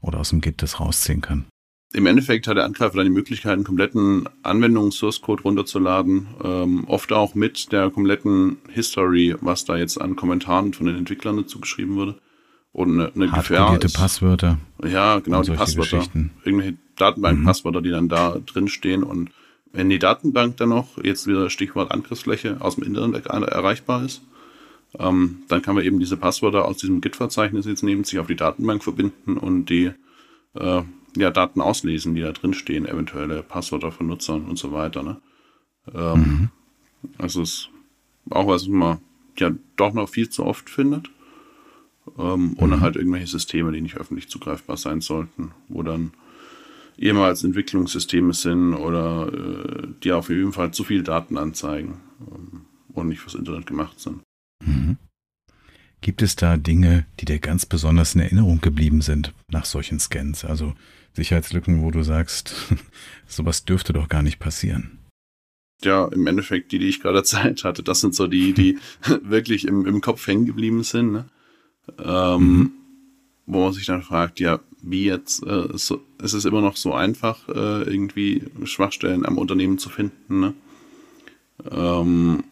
[0.00, 1.46] Oder aus dem Git das rausziehen kann.
[1.94, 6.26] Im Endeffekt hat der Angreifer dann die Möglichkeit, einen kompletten Anwendungs-Source-Code runterzuladen.
[6.42, 11.36] Ähm, oft auch mit der kompletten History, was da jetzt an Kommentaren von den Entwicklern
[11.36, 12.16] dazu geschrieben wurde.
[12.72, 14.58] Und eine, eine Gefahr ist, Passwörter.
[14.84, 16.02] Ja, genau, die Passwörter.
[16.44, 17.84] Irgendwelche Datenbankpasswörter, mhm.
[17.84, 19.04] die dann da drin stehen.
[19.04, 19.30] Und
[19.72, 24.22] wenn die Datenbank dann noch, jetzt wieder Stichwort Angriffsfläche, aus dem Internet erreichbar ist,
[24.98, 28.36] ähm, dann kann man eben diese Passwörter aus diesem Git-Verzeichnis jetzt nehmen, sich auf die
[28.36, 29.92] Datenbank verbinden und die
[30.54, 30.82] äh,
[31.16, 35.02] ja, Daten auslesen, die da drin stehen, eventuelle Passwörter von Nutzern und so weiter.
[35.02, 35.20] Ne?
[35.94, 36.48] Ähm, mhm.
[37.18, 37.70] Also es ist
[38.30, 38.98] auch was man
[39.38, 41.10] ja doch noch viel zu oft findet.
[42.18, 42.80] Ähm, ohne mhm.
[42.80, 46.12] halt irgendwelche Systeme, die nicht öffentlich zugreifbar sein sollten, wo dann
[46.98, 53.08] ehemals Entwicklungssysteme sind oder äh, die auf jeden Fall zu viel Daten anzeigen ähm, und
[53.08, 54.20] nicht fürs Internet gemacht sind.
[54.64, 54.98] Mhm.
[56.02, 60.44] Gibt es da Dinge, die dir ganz besonders in Erinnerung geblieben sind nach solchen Scans?
[60.44, 60.74] Also
[61.14, 62.54] Sicherheitslücken, wo du sagst,
[63.26, 64.98] sowas dürfte doch gar nicht passieren.
[65.82, 68.78] Ja, im Endeffekt die, die ich gerade Zeit hatte, das sind so die, die
[69.22, 71.12] wirklich im, im Kopf hängen geblieben sind.
[71.12, 71.24] Ne?
[71.98, 72.72] Ähm, mhm.
[73.46, 76.94] Wo man sich dann fragt, ja, wie jetzt, äh, so, ist es immer noch so
[76.94, 80.40] einfach, äh, irgendwie Schwachstellen am Unternehmen zu finden.
[80.40, 80.54] Ne?
[81.70, 82.44] Ähm,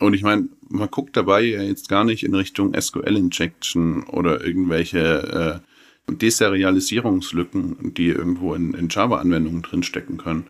[0.00, 5.62] und ich meine, man guckt dabei ja jetzt gar nicht in Richtung SQL-Injection oder irgendwelche
[5.62, 5.71] äh,
[6.08, 10.46] Deserialisierungslücken, die irgendwo in, in Java-Anwendungen drinstecken können.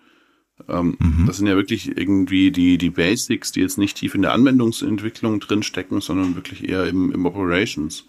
[0.69, 1.27] Ähm, mhm.
[1.27, 5.41] Das sind ja wirklich irgendwie die, die Basics, die jetzt nicht tief in der Anwendungsentwicklung
[5.41, 8.07] drinstecken, sondern wirklich eher im, im Operations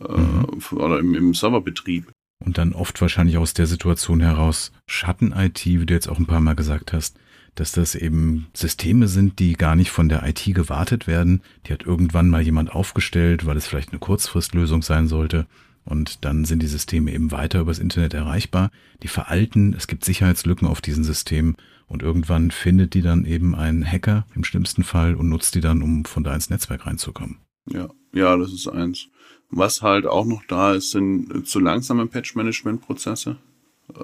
[0.00, 0.78] äh, mhm.
[0.78, 2.10] oder im, im Serverbetrieb.
[2.44, 6.40] Und dann oft wahrscheinlich aus der Situation heraus Schatten-IT, wie du jetzt auch ein paar
[6.40, 7.16] Mal gesagt hast,
[7.54, 11.42] dass das eben Systeme sind, die gar nicht von der IT gewartet werden.
[11.66, 15.46] Die hat irgendwann mal jemand aufgestellt, weil es vielleicht eine Kurzfristlösung sein sollte.
[15.84, 18.70] Und dann sind die Systeme eben weiter übers Internet erreichbar.
[19.02, 23.84] Die veralten, es gibt Sicherheitslücken auf diesen Systemen und irgendwann findet die dann eben ein
[23.84, 27.38] Hacker im schlimmsten Fall und nutzt die dann, um von da ins Netzwerk reinzukommen.
[27.66, 29.08] Ja, ja, das ist eins.
[29.50, 33.36] Was halt auch noch da ist, sind zu langsame Patch-Management-Prozesse.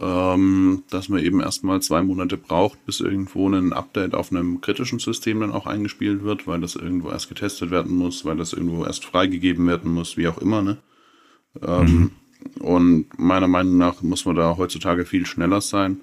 [0.00, 4.98] Ähm, dass man eben erstmal zwei Monate braucht, bis irgendwo ein Update auf einem kritischen
[4.98, 8.84] System dann auch eingespielt wird, weil das irgendwo erst getestet werden muss, weil das irgendwo
[8.84, 10.60] erst freigegeben werden muss, wie auch immer.
[10.60, 10.76] Ne?
[11.62, 12.10] Ähm, mhm.
[12.60, 16.00] Und meiner Meinung nach muss man da heutzutage viel schneller sein,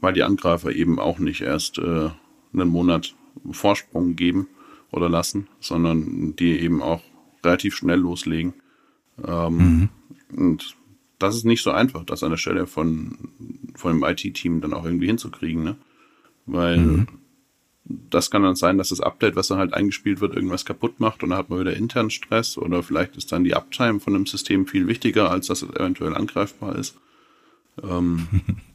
[0.00, 2.10] weil die Angreifer eben auch nicht erst äh,
[2.52, 3.14] einen Monat
[3.50, 4.48] Vorsprung geben
[4.90, 7.02] oder lassen, sondern die eben auch
[7.42, 8.54] relativ schnell loslegen.
[9.26, 9.88] Ähm, mhm.
[10.36, 10.76] Und
[11.18, 13.18] das ist nicht so einfach, das an der Stelle von,
[13.74, 15.76] von dem IT-Team dann auch irgendwie hinzukriegen, ne?
[16.46, 17.06] Weil mhm.
[17.84, 21.22] Das kann dann sein, dass das Update, was dann halt eingespielt wird, irgendwas kaputt macht
[21.22, 24.26] und dann hat man wieder internen Stress oder vielleicht ist dann die Uptime von dem
[24.26, 26.96] System viel wichtiger, als dass es eventuell angreifbar ist.
[27.82, 28.26] Ähm,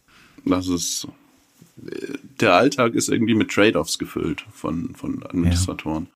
[0.46, 1.08] das ist
[2.40, 6.08] der Alltag ist irgendwie mit Trade-offs gefüllt von, von Administratoren.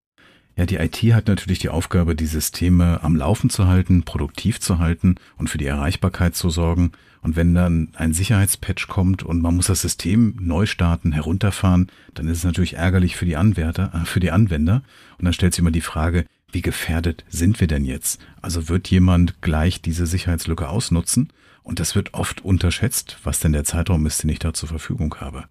[0.56, 0.66] Ja.
[0.66, 5.16] Die IT hat natürlich die Aufgabe, die Systeme am Laufen zu halten, produktiv zu halten
[5.38, 6.92] und für die Erreichbarkeit zu sorgen.
[7.22, 12.28] Und wenn dann ein Sicherheitspatch kommt und man muss das System neu starten, herunterfahren, dann
[12.28, 14.84] ist es natürlich ärgerlich für die Anwärter, äh, für die Anwender.
[15.18, 18.22] Und dann stellt sich immer die Frage, wie gefährdet sind wir denn jetzt?
[18.42, 21.34] Also wird jemand gleich diese Sicherheitslücke ausnutzen?
[21.64, 25.16] Und das wird oft unterschätzt, was denn der Zeitraum ist, den ich da zur Verfügung
[25.20, 25.46] habe.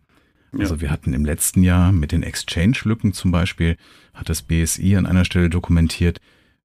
[0.53, 0.61] Ja.
[0.61, 3.77] Also wir hatten im letzten Jahr mit den Exchange-Lücken zum Beispiel,
[4.12, 6.21] hat das BSI an einer Stelle dokumentiert,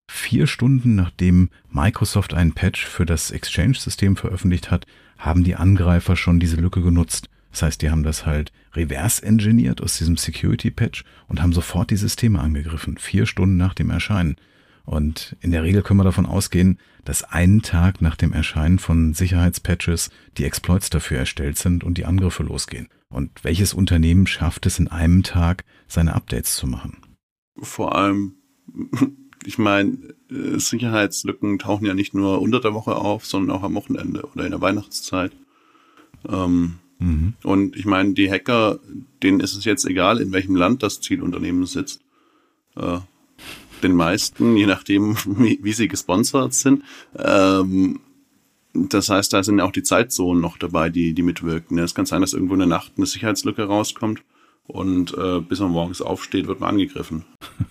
[0.08, 4.86] vier Stunden nachdem Microsoft einen Patch für das Exchange-System veröffentlicht hat,
[5.18, 7.30] haben die Angreifer schon diese Lücke genutzt.
[7.52, 12.40] Das heißt, die haben das halt reverse-engineert aus diesem Security-Patch und haben sofort die Systeme
[12.40, 14.36] angegriffen, vier Stunden nach dem Erscheinen.
[14.86, 19.14] Und in der Regel können wir davon ausgehen, dass einen Tag nach dem Erscheinen von
[19.14, 22.88] Sicherheitspatches die Exploits dafür erstellt sind und die Angriffe losgehen.
[23.10, 26.98] Und welches Unternehmen schafft es in einem Tag, seine Updates zu machen?
[27.58, 28.36] Vor allem,
[29.46, 29.98] ich meine,
[30.30, 34.46] äh, Sicherheitslücken tauchen ja nicht nur unter der Woche auf, sondern auch am Wochenende oder
[34.46, 35.32] in der Weihnachtszeit.
[36.28, 37.34] Ähm, mhm.
[37.44, 38.80] Und ich meine, die Hacker,
[39.24, 42.02] denen ist es jetzt egal, in welchem Land das Zielunternehmen sitzt.
[42.76, 43.00] Äh,
[43.84, 46.84] den meisten, je nachdem, wie, wie sie gesponsert sind.
[47.18, 48.00] Ähm,
[48.90, 51.78] das heißt, da sind ja auch die Zeitzonen noch dabei, die, die mitwirken.
[51.80, 54.24] Es kann sein, dass irgendwo in der Nacht eine Sicherheitslücke rauskommt
[54.66, 57.26] und äh, bis man morgens aufsteht, wird man angegriffen.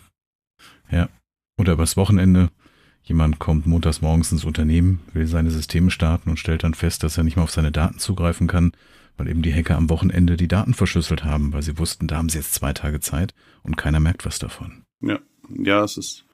[0.89, 1.09] Ja.
[1.59, 2.51] Oder übers Wochenende.
[3.03, 7.19] Jemand kommt montags morgens ins Unternehmen, will seine Systeme starten und stellt dann fest, dass
[7.19, 8.73] er nicht mehr auf seine Daten zugreifen kann,
[9.17, 12.29] weil eben die Hacker am Wochenende die Daten verschlüsselt haben, weil sie wussten, da haben
[12.29, 14.85] sie jetzt zwei Tage Zeit und keiner merkt was davon.
[15.01, 16.26] Ja, ja, es ist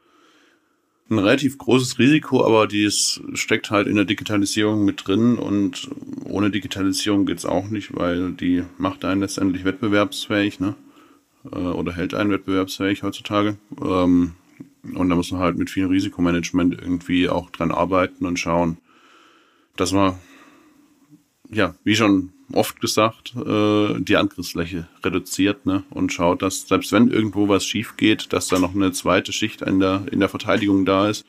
[1.12, 5.88] ein relativ großes Risiko, aber dies steckt halt in der Digitalisierung mit drin und
[6.24, 10.74] ohne Digitalisierung geht's auch nicht, weil die macht einen letztendlich wettbewerbsfähig, ne?
[11.50, 13.56] Äh, oder hält einen wettbewerbsfähig heutzutage.
[13.80, 14.32] Ähm,
[14.94, 18.78] und da muss man halt mit viel Risikomanagement irgendwie auch dran arbeiten und schauen,
[19.76, 20.14] dass man,
[21.50, 25.84] ja, wie schon oft gesagt, äh, die Angriffsfläche reduziert ne?
[25.90, 29.62] und schaut, dass selbst wenn irgendwo was schief geht, dass da noch eine zweite Schicht
[29.62, 31.24] in der, in der Verteidigung da ist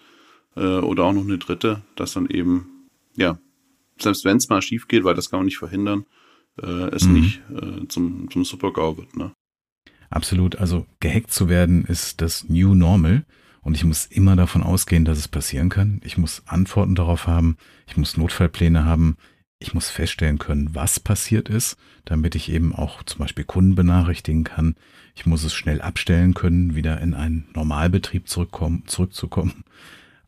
[0.55, 3.38] äh, oder auch noch eine dritte, dass dann eben, ja,
[3.99, 6.05] selbst wenn es mal schief geht, weil das kann man nicht verhindern,
[6.62, 7.13] äh, es mhm.
[7.13, 9.15] nicht äh, zum, zum Super-GAU wird.
[9.15, 9.31] Ne?
[10.09, 13.25] Absolut, also gehackt zu werden ist das New Normal.
[13.62, 16.01] Und ich muss immer davon ausgehen, dass es passieren kann.
[16.03, 17.55] Ich muss Antworten darauf haben.
[17.88, 19.15] Ich muss Notfallpläne haben
[19.63, 24.43] ich muss feststellen können, was passiert ist, damit ich eben auch zum Beispiel Kunden benachrichtigen
[24.43, 24.76] kann.
[25.15, 29.63] Ich muss es schnell abstellen können, wieder in einen Normalbetrieb zurückkommen, zurückzukommen.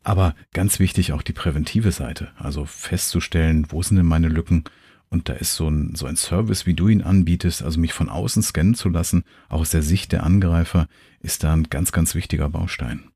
[0.04, 4.64] Aber ganz wichtig auch die präventive Seite, also festzustellen, wo sind denn meine Lücken?
[5.10, 8.10] Und da ist so ein, so ein Service, wie du ihn anbietest, also mich von
[8.10, 10.88] außen scannen zu lassen, auch aus der Sicht der Angreifer,
[11.20, 13.10] ist da ein ganz, ganz wichtiger Baustein.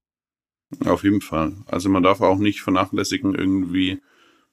[0.85, 1.53] Auf jeden Fall.
[1.65, 4.01] Also man darf auch nicht vernachlässigen, irgendwie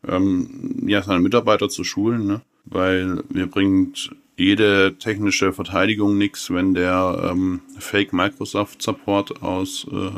[0.07, 2.41] ähm, ja, seine Mitarbeiter zu schulen, ne?
[2.65, 10.11] weil mir bringt jede technische Verteidigung nichts, wenn der ähm, Fake Microsoft Support aus äh,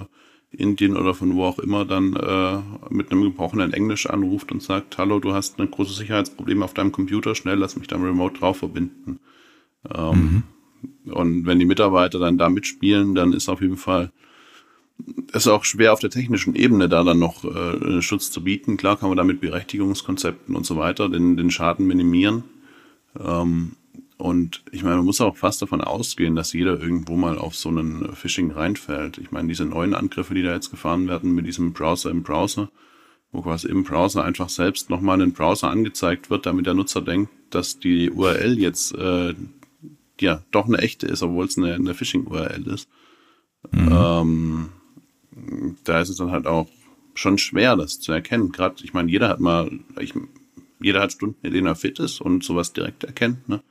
[0.50, 2.58] Indien oder von wo auch immer dann äh,
[2.90, 6.90] mit einem gebrochenen Englisch anruft und sagt, hallo, du hast ein großes Sicherheitsproblem auf deinem
[6.90, 9.20] Computer, schnell lass mich da remote drauf verbinden.
[9.94, 10.44] Ähm,
[11.04, 11.12] mhm.
[11.12, 14.10] Und wenn die Mitarbeiter dann da mitspielen, dann ist auf jeden Fall
[15.32, 18.76] ist auch schwer auf der technischen Ebene da dann noch äh, Schutz zu bieten.
[18.76, 22.44] Klar kann man da mit Berechtigungskonzepten und so weiter den, den Schaden minimieren.
[23.18, 23.72] Ähm,
[24.16, 27.68] und ich meine, man muss auch fast davon ausgehen, dass jeder irgendwo mal auf so
[27.68, 29.18] einen Phishing reinfällt.
[29.18, 32.68] Ich meine, diese neuen Angriffe, die da jetzt gefahren werden mit diesem Browser im Browser,
[33.30, 37.30] wo quasi im Browser einfach selbst nochmal ein Browser angezeigt wird, damit der Nutzer denkt,
[37.50, 39.34] dass die URL jetzt äh,
[40.20, 42.88] ja doch eine echte ist, obwohl es eine, eine Phishing-URL ist.
[43.70, 43.88] Mhm.
[43.92, 44.68] Ähm,
[45.84, 46.68] da ist es dann halt auch
[47.14, 48.52] schon schwer, das zu erkennen.
[48.52, 50.14] Gerade, ich meine, jeder hat mal, ich,
[50.80, 53.62] jeder hat Stunden, in denen er fit ist und sowas direkt erkennt, ne?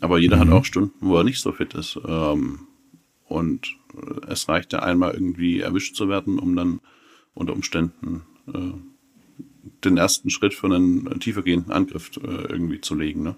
[0.00, 0.40] Aber jeder mhm.
[0.40, 1.98] hat auch Stunden, wo er nicht so fit ist.
[2.06, 2.60] Ähm,
[3.24, 3.76] und
[4.26, 6.80] es reicht ja einmal irgendwie erwischt zu werden, um dann
[7.34, 8.72] unter Umständen äh,
[9.84, 13.22] den ersten Schritt für einen tiefergehenden Angriff äh, irgendwie zu legen.
[13.22, 13.36] Ne?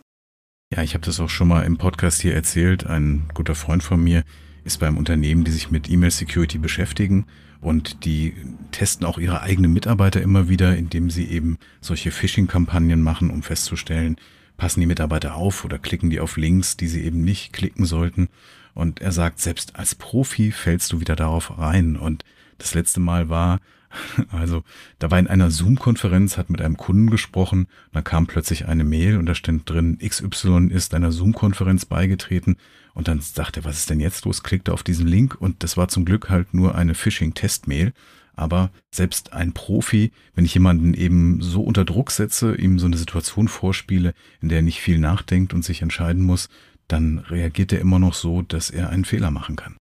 [0.72, 2.86] Ja, ich habe das auch schon mal im Podcast hier erzählt.
[2.86, 4.24] Ein guter Freund von mir
[4.64, 7.26] ist beim Unternehmen, die sich mit E-Mail Security beschäftigen
[7.60, 8.34] und die
[8.72, 14.16] testen auch ihre eigenen Mitarbeiter immer wieder, indem sie eben solche Phishing-Kampagnen machen, um festzustellen,
[14.56, 18.28] passen die Mitarbeiter auf oder klicken die auf Links, die sie eben nicht klicken sollten.
[18.74, 21.96] Und er sagt, selbst als Profi fällst du wieder darauf rein.
[21.96, 22.24] Und
[22.58, 23.60] das letzte Mal war,
[24.30, 24.62] also
[24.98, 29.18] da war in einer Zoom-Konferenz, hat mit einem Kunden gesprochen, da kam plötzlich eine Mail
[29.18, 32.56] und da stand drin, XY ist einer Zoom-Konferenz beigetreten
[32.94, 34.42] und dann sagte er, was ist denn jetzt los?
[34.42, 37.92] Klickte auf diesen Link und das war zum Glück halt nur eine Phishing-Test-Mail.
[38.34, 42.96] Aber selbst ein Profi, wenn ich jemanden eben so unter Druck setze, ihm so eine
[42.96, 46.48] Situation vorspiele, in der er nicht viel nachdenkt und sich entscheiden muss,
[46.88, 49.76] dann reagiert er immer noch so, dass er einen Fehler machen kann.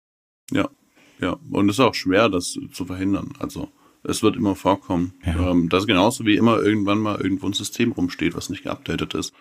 [0.50, 0.68] Ja,
[1.20, 1.36] ja.
[1.50, 3.32] Und es ist auch schwer, das zu verhindern.
[3.38, 3.70] Also
[4.02, 5.14] es wird immer vorkommen.
[5.24, 5.50] Ja.
[5.50, 9.14] Ähm, das ist genauso wie immer irgendwann mal irgendwo ein System rumsteht, was nicht geupdatet
[9.14, 9.32] ist.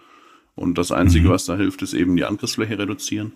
[0.55, 1.31] Und das Einzige, mhm.
[1.31, 3.33] was da hilft, ist eben die Angriffsfläche reduzieren.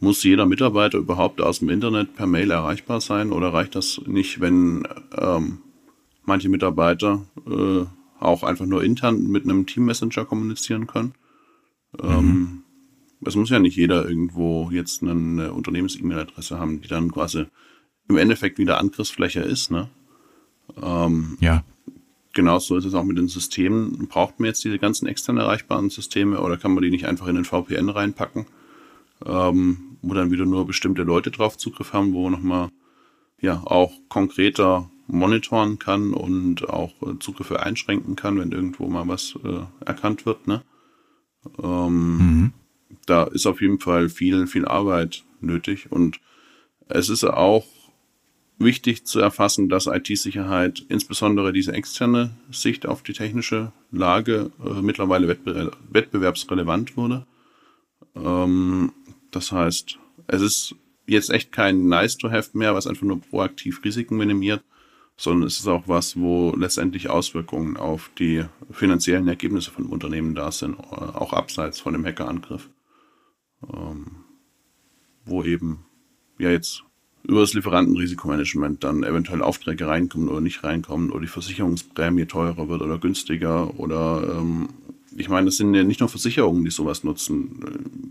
[0.00, 4.40] Muss jeder Mitarbeiter überhaupt aus dem Internet per Mail erreichbar sein oder reicht das nicht,
[4.40, 5.58] wenn ähm,
[6.24, 7.84] manche Mitarbeiter äh,
[8.20, 11.14] auch einfach nur intern mit einem Team-Messenger kommunizieren können?
[12.00, 12.62] Ähm, mhm.
[13.24, 17.46] Es muss ja nicht jeder irgendwo jetzt eine Unternehmens-E-Mail-Adresse haben, die dann quasi
[18.08, 19.88] im Endeffekt wieder Angriffsfläche ist, ne?
[20.80, 21.64] Ähm, ja.
[22.34, 24.06] Genauso ist es auch mit den Systemen.
[24.06, 27.34] Braucht man jetzt diese ganzen extern erreichbaren Systeme oder kann man die nicht einfach in
[27.34, 28.46] den VPN reinpacken,
[29.26, 32.70] ähm, wo dann wieder nur bestimmte Leute drauf Zugriff haben, wo nochmal
[33.40, 39.34] ja auch konkreter monitoren kann und auch äh, Zugriffe einschränken kann, wenn irgendwo mal was
[39.42, 40.46] äh, erkannt wird.
[40.46, 40.62] Ne?
[41.62, 42.52] Ähm, mhm.
[43.06, 46.20] Da ist auf jeden Fall viel, viel Arbeit nötig und
[46.88, 47.64] es ist auch
[48.58, 55.28] wichtig zu erfassen, dass IT-Sicherheit insbesondere diese externe Sicht auf die technische Lage äh, mittlerweile
[55.28, 57.26] wettbe wettbewerbsrelevant wurde.
[58.16, 58.92] Ähm,
[59.38, 60.74] das heißt, es ist
[61.06, 64.64] jetzt echt kein Nice-to-have mehr, was einfach nur proaktiv Risiken minimiert,
[65.16, 70.50] sondern es ist auch was, wo letztendlich Auswirkungen auf die finanziellen Ergebnisse von Unternehmen da
[70.50, 72.68] sind, äh, auch abseits von dem Hackerangriff.
[73.72, 74.24] Ähm,
[75.24, 75.84] wo eben
[76.38, 76.82] ja jetzt
[77.22, 82.82] über das Lieferantenrisikomanagement dann eventuell Aufträge reinkommen oder nicht reinkommen oder die Versicherungsprämie teurer wird
[82.82, 84.68] oder günstiger oder ähm,
[85.18, 87.60] ich meine, das sind ja nicht nur Versicherungen, die sowas nutzen.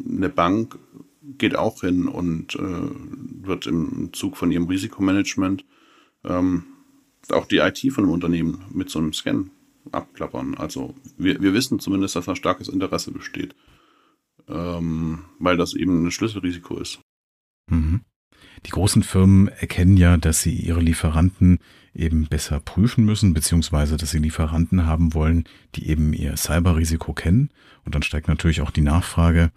[0.09, 0.77] Eine Bank
[1.37, 2.89] geht auch hin und äh,
[3.45, 5.65] wird im Zug von ihrem Risikomanagement
[6.23, 6.63] ähm,
[7.29, 9.49] auch die IT von einem Unternehmen mit so einem Scan
[9.91, 10.55] abklappern.
[10.55, 13.55] Also wir, wir wissen zumindest, dass da starkes Interesse besteht,
[14.47, 16.99] ähm, weil das eben ein Schlüsselrisiko ist.
[17.69, 18.01] Mhm.
[18.65, 21.59] Die großen Firmen erkennen ja, dass sie ihre Lieferanten
[21.93, 27.49] eben besser prüfen müssen, beziehungsweise dass sie Lieferanten haben wollen, die eben ihr Cyberrisiko kennen.
[27.85, 29.51] Und dann steigt natürlich auch die Nachfrage.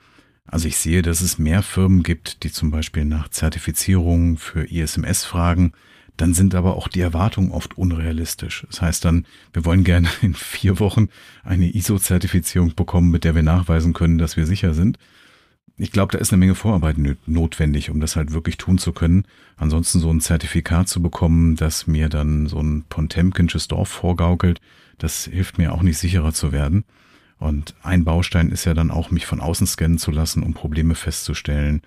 [0.51, 5.25] Also ich sehe, dass es mehr Firmen gibt, die zum Beispiel nach Zertifizierungen für ISMS
[5.25, 5.73] fragen.
[6.17, 8.67] Dann sind aber auch die Erwartungen oft unrealistisch.
[8.69, 11.09] Das heißt dann, wir wollen gerne in vier Wochen
[11.45, 14.99] eine ISO-Zertifizierung bekommen, mit der wir nachweisen können, dass wir sicher sind
[15.83, 19.25] ich glaube, da ist eine Menge Vorarbeit notwendig, um das halt wirklich tun zu können.
[19.57, 24.61] Ansonsten so ein Zertifikat zu bekommen, das mir dann so ein Pontemkinsches Dorf vorgaukelt,
[24.99, 26.85] das hilft mir auch nicht sicherer zu werden.
[27.41, 30.95] Und ein Baustein ist ja dann auch, mich von außen scannen zu lassen, um Probleme
[30.95, 31.83] festzustellen.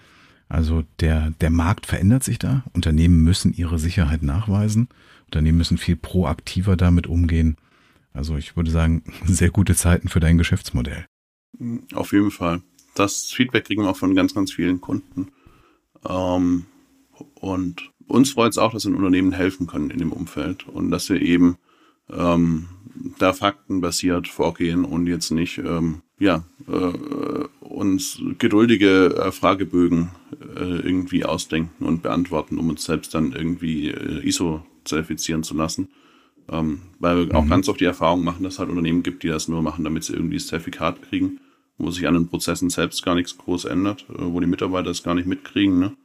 [0.49, 2.63] Also der, der Markt verändert sich da.
[2.73, 4.89] Unternehmen müssen ihre Sicherheit nachweisen.
[5.25, 7.55] Unternehmen müssen viel proaktiver damit umgehen.
[8.13, 11.05] Also ich würde sagen, sehr gute Zeiten für dein Geschäftsmodell.
[11.93, 12.61] Auf jeden Fall
[12.93, 15.31] das Feedback kriegen wir auch von ganz, ganz vielen Kunden.
[16.07, 16.65] Ähm,
[17.35, 21.09] und uns freut es auch, dass wir Unternehmen helfen können in dem Umfeld und dass
[21.09, 21.57] wir eben
[22.11, 22.67] ähm,
[23.17, 30.11] da faktenbasiert vorgehen und jetzt nicht ähm, ja, äh, uns geduldige äh, Fragebögen
[30.55, 35.89] äh, irgendwie ausdenken und beantworten, um uns selbst dann irgendwie äh, ISO zertifizieren zu lassen.
[36.49, 37.31] Ähm, weil wir mhm.
[37.31, 39.83] auch ganz oft die Erfahrung machen, dass es halt Unternehmen gibt, die das nur machen,
[39.83, 41.39] damit sie irgendwie das Zertifikat kriegen
[41.77, 45.03] wo sich an den Prozessen selbst gar nichts groß ändert, äh, wo die Mitarbeiter es
[45.03, 45.79] gar nicht mitkriegen.
[45.79, 45.95] Ne?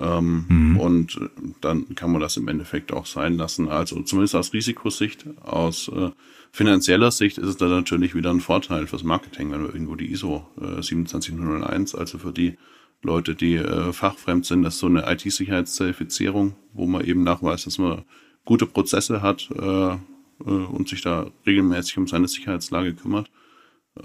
[0.00, 0.76] Ähm, mhm.
[0.80, 1.28] Und äh,
[1.60, 3.68] dann kann man das im Endeffekt auch sein lassen.
[3.68, 6.10] Also zumindest aus Risikosicht, aus äh,
[6.52, 10.10] finanzieller Sicht ist es dann natürlich wieder ein Vorteil fürs Marketing, wenn wir irgendwo die
[10.12, 12.56] ISO äh, 27001, also für die
[13.02, 17.78] Leute, die äh, fachfremd sind, das ist so eine IT-Sicherheitszertifizierung, wo man eben nachweist, dass
[17.78, 18.04] man
[18.44, 19.96] gute Prozesse hat äh, äh,
[20.44, 23.30] und sich da regelmäßig um seine Sicherheitslage kümmert.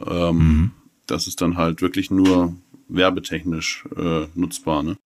[0.05, 0.71] Ähm, mhm.
[1.05, 2.55] Das ist dann halt wirklich nur
[2.89, 4.83] werbetechnisch äh, nutzbar.
[4.83, 4.97] Ne?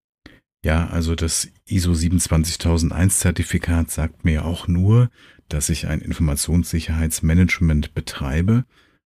[0.65, 5.11] Ja, also das ISO 27001 Zertifikat sagt mir auch nur,
[5.49, 8.65] dass ich ein Informationssicherheitsmanagement betreibe.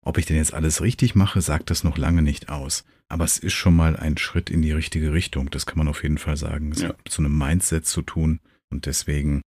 [0.02, 2.84] Ob ich denn jetzt alles richtig mache, sagt das noch lange nicht aus.
[3.08, 5.50] Aber es ist schon mal ein Schritt in die richtige Richtung.
[5.50, 6.72] Das kann man auf jeden Fall sagen.
[6.72, 6.88] Es ja.
[6.88, 8.40] hat so einem Mindset zu tun.
[8.68, 9.42] Und deswegen,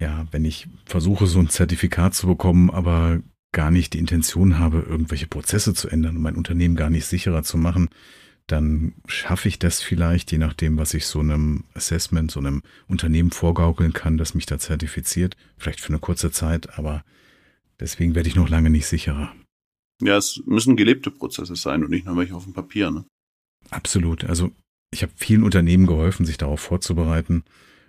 [0.00, 3.20] ja, wenn ich versuche, so ein Zertifikat zu bekommen, aber
[3.52, 7.42] gar nicht die Intention habe, irgendwelche Prozesse zu ändern und mein Unternehmen gar nicht sicherer
[7.42, 7.88] zu machen,
[8.46, 13.30] dann schaffe ich das vielleicht, je nachdem, was ich so einem Assessment, so einem Unternehmen
[13.30, 17.04] vorgaukeln kann, das mich da zertifiziert, vielleicht für eine kurze Zeit, aber
[17.80, 19.34] deswegen werde ich noch lange nicht sicherer.
[20.00, 23.04] Ja, es müssen gelebte Prozesse sein und nicht nur welche auf dem Papier, ne?
[23.70, 24.24] Absolut.
[24.24, 24.52] Also
[24.92, 27.44] ich habe vielen Unternehmen geholfen, sich darauf vorzubereiten.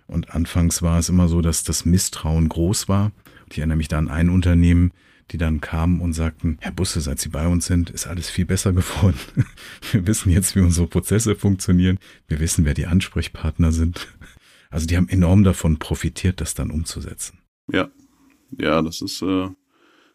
[0.06, 3.12] Und anfangs war es immer so, dass das Misstrauen groß war.
[3.50, 4.92] ich erinnere mich da an ein Unternehmen,
[5.30, 8.46] die dann kamen und sagten, Herr Busse, seit Sie bei uns sind, ist alles viel
[8.46, 9.18] besser geworden.
[9.92, 11.98] Wir wissen jetzt, wie unsere Prozesse funktionieren.
[12.26, 14.08] Wir wissen, wer die Ansprechpartner sind.
[14.70, 17.38] Also die haben enorm davon profitiert, das dann umzusetzen.
[17.70, 17.88] Ja,
[18.58, 19.48] ja, das ist, äh,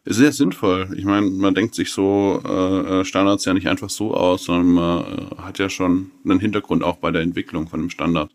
[0.04, 0.94] ist sehr sinnvoll.
[0.96, 4.72] Ich meine, man denkt sich so äh, äh, Standards ja nicht einfach so aus, sondern
[4.74, 8.30] man äh, hat ja schon einen Hintergrund auch bei der Entwicklung von dem Standard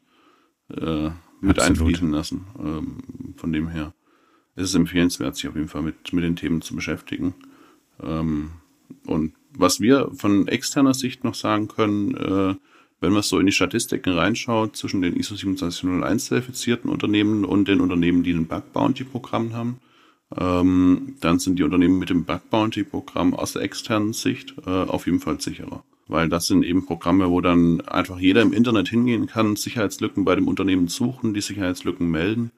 [0.69, 1.09] äh,
[1.41, 1.79] mit Absolut.
[1.79, 2.45] einfließen lassen.
[2.59, 3.93] Ähm, von dem her
[4.59, 7.33] ist es empfehlenswert, sich auf jeden Fall mit, mit den Themen zu beschäftigen.
[8.03, 8.51] Ähm,
[9.05, 12.55] und was wir von externer Sicht noch sagen können, äh,
[13.01, 17.79] wenn man so in die Statistiken reinschaut zwischen den ISO 27001 zertifizierten Unternehmen und den
[17.79, 19.79] Unternehmen, die ein Bug Bounty Programm haben,
[20.37, 24.69] ähm, dann sind die Unternehmen mit dem Bug Bounty Programm aus der externen Sicht äh,
[24.69, 25.83] auf jeden Fall sicherer.
[26.07, 30.35] Weil das sind eben Programme, wo dann einfach jeder im Internet hingehen kann, Sicherheitslücken bei
[30.35, 32.51] dem Unternehmen suchen, die Sicherheitslücken melden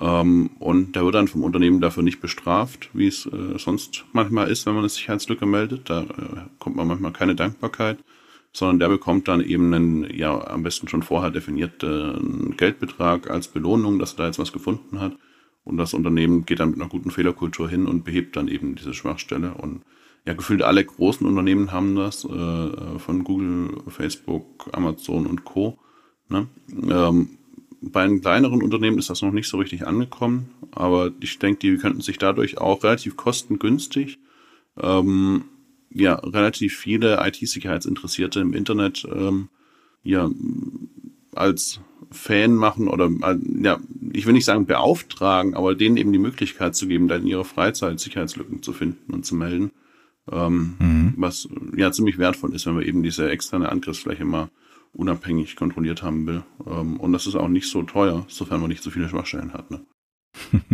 [0.00, 4.50] ähm, und der wird dann vom Unternehmen dafür nicht bestraft, wie es äh, sonst manchmal
[4.50, 5.88] ist, wenn man eine Sicherheitslücke meldet.
[5.88, 7.98] Da äh, kommt man manchmal keine Dankbarkeit,
[8.52, 13.98] sondern der bekommt dann eben einen, ja, am besten schon vorher definierten Geldbetrag als Belohnung,
[13.98, 15.16] dass er da jetzt was gefunden hat.
[15.62, 18.94] Und das Unternehmen geht dann mit einer guten Fehlerkultur hin und behebt dann eben diese
[18.94, 19.54] Schwachstelle.
[19.54, 19.82] Und
[20.26, 25.78] ja, gefühlt alle großen Unternehmen haben das, äh, von Google, Facebook, Amazon und Co.
[26.28, 26.48] Ne?
[26.70, 27.30] Ähm,
[27.92, 31.76] bei den kleineren Unternehmen ist das noch nicht so richtig angekommen, aber ich denke, die
[31.76, 34.18] könnten sich dadurch auch relativ kostengünstig
[34.80, 35.44] ähm,
[35.90, 39.48] ja relativ viele IT-Sicherheitsinteressierte im Internet ähm,
[40.02, 40.30] ja
[41.34, 41.80] als
[42.10, 43.10] Fan machen oder
[43.60, 43.80] ja,
[44.12, 47.44] ich will nicht sagen beauftragen, aber denen eben die Möglichkeit zu geben, dann in ihrer
[47.44, 49.72] Freizeit Sicherheitslücken zu finden und zu melden.
[50.30, 51.14] Ähm, mhm.
[51.16, 54.48] Was ja ziemlich wertvoll ist, wenn wir eben diese externe Angriffsfläche mal
[54.94, 56.42] unabhängig kontrolliert haben will.
[56.66, 59.70] Ähm, und das ist auch nicht so teuer, sofern man nicht so viele Schwachstellen hat.
[59.70, 59.84] Ne?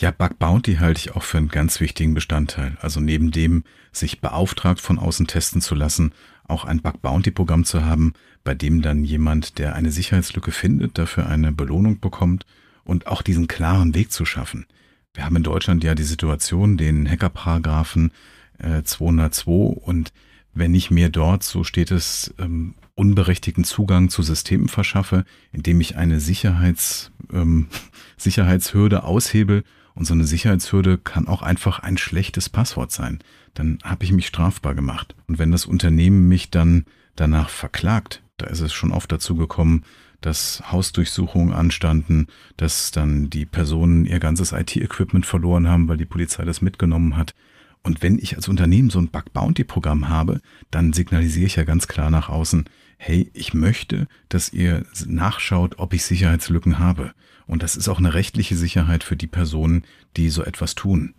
[0.00, 2.76] ja, Bug Bounty halte ich auch für einen ganz wichtigen Bestandteil.
[2.80, 6.12] Also neben dem, sich beauftragt von außen testen zu lassen,
[6.44, 10.98] auch ein Bug Bounty Programm zu haben, bei dem dann jemand, der eine Sicherheitslücke findet,
[10.98, 12.46] dafür eine Belohnung bekommt
[12.84, 14.66] und auch diesen klaren Weg zu schaffen.
[15.14, 18.12] Wir haben in Deutschland ja die Situation, den Hackerparagraphen
[18.58, 20.12] äh, 202 und
[20.54, 25.96] wenn ich mir dort, so steht es, ähm, unberechtigten Zugang zu Systemen verschaffe, indem ich
[25.96, 27.68] eine Sicherheits, ähm,
[28.16, 29.64] Sicherheitshürde aushebel.
[29.94, 33.18] Und so eine Sicherheitshürde kann auch einfach ein schlechtes Passwort sein.
[33.52, 35.14] Dann habe ich mich strafbar gemacht.
[35.26, 39.84] Und wenn das Unternehmen mich dann danach verklagt, da ist es schon oft dazu gekommen,
[40.22, 46.44] dass Hausdurchsuchungen anstanden, dass dann die Personen ihr ganzes IT-Equipment verloren haben, weil die Polizei
[46.44, 47.34] das mitgenommen hat.
[47.82, 50.40] Und wenn ich als Unternehmen so ein Bug Bounty Programm habe,
[50.70, 52.64] dann signalisiere ich ja ganz klar nach außen,
[53.04, 57.14] hey, ich möchte, dass ihr nachschaut, ob ich Sicherheitslücken habe.
[57.48, 59.82] Und das ist auch eine rechtliche Sicherheit für die Personen,
[60.16, 61.12] die so etwas tun.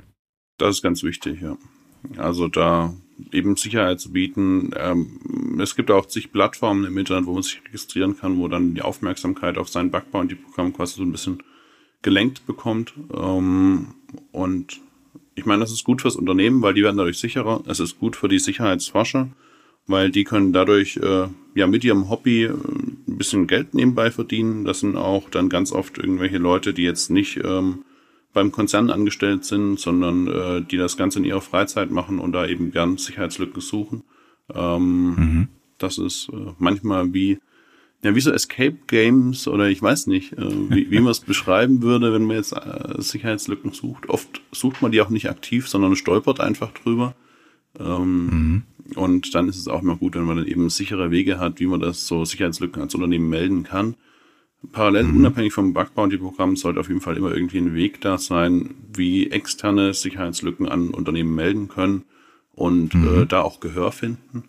[0.57, 1.57] Das ist ganz wichtig, ja.
[2.15, 2.93] Also da
[3.33, 4.71] eben Sicherheit zu bieten.
[4.77, 8.75] Ähm, es gibt auch zig Plattformen im Internet, wo man sich registrieren kann, wo dann
[8.75, 11.43] die Aufmerksamkeit auf sein Bug Bounty Programm quasi so ein bisschen
[12.01, 12.93] gelenkt bekommt.
[13.13, 13.87] Ähm,
[14.31, 14.79] und
[15.35, 17.61] ich meine, das ist gut fürs Unternehmen, weil die werden dadurch sicherer.
[17.67, 19.27] Es ist gut für die Sicherheitsforscher,
[19.85, 24.65] weil die können dadurch äh, ja mit ihrem Hobby äh, ein bisschen Geld nebenbei verdienen.
[24.65, 27.83] Das sind auch dann ganz oft irgendwelche Leute, die jetzt nicht ähm,
[28.33, 32.45] beim Konzern angestellt sind, sondern äh, die das Ganze in ihrer Freizeit machen und da
[32.47, 34.03] eben gern Sicherheitslücken suchen.
[34.53, 35.47] Ähm, mhm.
[35.77, 37.39] Das ist äh, manchmal wie
[38.03, 41.81] ja, wie so Escape Games oder ich weiß nicht, äh, wie, wie man es beschreiben
[41.81, 44.09] würde, wenn man jetzt äh, Sicherheitslücken sucht.
[44.09, 47.15] Oft sucht man die auch nicht aktiv, sondern stolpert einfach drüber.
[47.79, 48.63] Ähm, mhm.
[48.95, 51.67] Und dann ist es auch immer gut, wenn man dann eben sichere Wege hat, wie
[51.67, 53.95] man das so Sicherheitslücken als Unternehmen melden kann.
[54.71, 55.17] Parallel, mhm.
[55.17, 58.75] unabhängig vom Bug Bounty Programm, sollte auf jeden Fall immer irgendwie ein Weg da sein,
[58.93, 62.03] wie externe Sicherheitslücken an Unternehmen melden können
[62.53, 63.23] und mhm.
[63.23, 64.43] äh, da auch Gehör finden.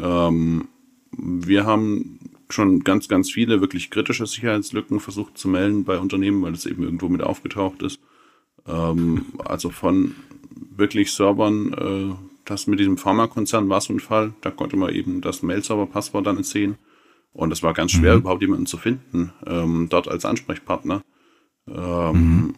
[0.00, 0.68] Ähm,
[1.12, 6.52] wir haben schon ganz, ganz viele wirklich kritische Sicherheitslücken versucht zu melden bei Unternehmen, weil
[6.52, 8.00] es eben irgendwo mit aufgetaucht ist.
[8.66, 10.14] Ähm, also von
[10.76, 12.14] wirklich Servern, äh,
[12.44, 16.42] das mit diesem Pharmakonzern war so ein Fall, da konnte man eben das Mail-Server-Passwort dann
[16.42, 16.76] sehen.
[17.32, 18.20] Und es war ganz schwer, mhm.
[18.20, 21.02] überhaupt jemanden zu finden, ähm, dort als Ansprechpartner.
[21.66, 22.54] Ähm, mhm.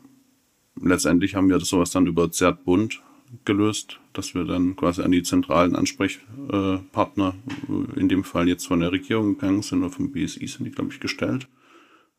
[0.82, 3.00] Letztendlich haben wir das sowas dann über Zertbund
[3.44, 7.34] gelöst, dass wir dann quasi an die zentralen Ansprechpartner,
[7.68, 10.70] äh, in dem Fall jetzt von der Regierung gegangen sind oder vom BSI sind die,
[10.70, 11.48] glaube ich, gestellt,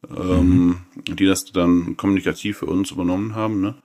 [0.09, 1.15] ähm, mhm.
[1.15, 3.59] die das dann kommunikativ für uns übernommen haben.
[3.61, 3.75] Ne?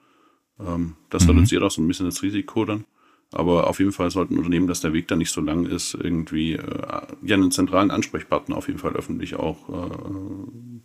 [0.66, 1.30] Ähm, das mhm.
[1.30, 2.84] reduziert auch so ein bisschen das Risiko dann.
[3.32, 6.54] Aber auf jeden Fall sollten Unternehmen, dass der Weg da nicht so lang ist, irgendwie
[6.54, 9.96] äh, ja einen zentralen Ansprechpartner auf jeden Fall öffentlich auch äh,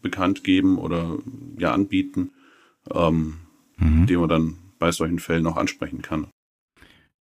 [0.02, 1.18] bekannt geben oder
[1.58, 2.32] ja anbieten,
[2.94, 3.38] ähm,
[3.78, 4.06] mhm.
[4.06, 6.28] den man dann bei solchen Fällen auch ansprechen kann.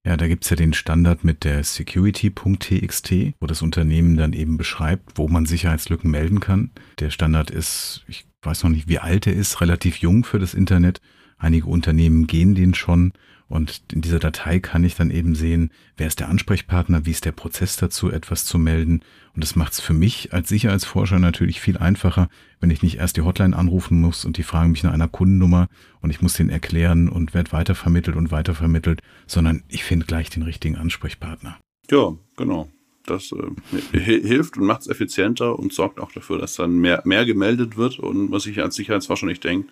[0.07, 5.13] Ja, da gibt's ja den Standard mit der security.txt, wo das Unternehmen dann eben beschreibt,
[5.17, 6.73] wo man Sicherheitslücken melden kann.
[6.99, 10.53] Der Standard ist, ich weiß noch nicht, wie alt er ist, relativ jung für das
[10.53, 11.01] Internet.
[11.39, 13.13] Einige Unternehmen gehen den schon
[13.49, 17.25] und in dieser Datei kann ich dann eben sehen, wer ist der Ansprechpartner, wie ist
[17.25, 19.01] der Prozess dazu, etwas zu melden.
[19.35, 22.29] Und das macht es für mich als Sicherheitsforscher natürlich viel einfacher,
[22.61, 25.69] wenn ich nicht erst die Hotline anrufen muss und die fragen mich nach einer Kundennummer
[26.01, 30.43] und ich muss den erklären und werde weitervermittelt und weitervermittelt, sondern ich finde gleich den
[30.43, 31.59] richtigen Ansprechpartner.
[31.91, 32.69] Ja, genau.
[33.07, 37.27] Das äh, hilft und macht es effizienter und sorgt auch dafür, dass dann mehr, mehr
[37.27, 39.69] gemeldet wird und was ich als Sicherheitsforscher nicht denke,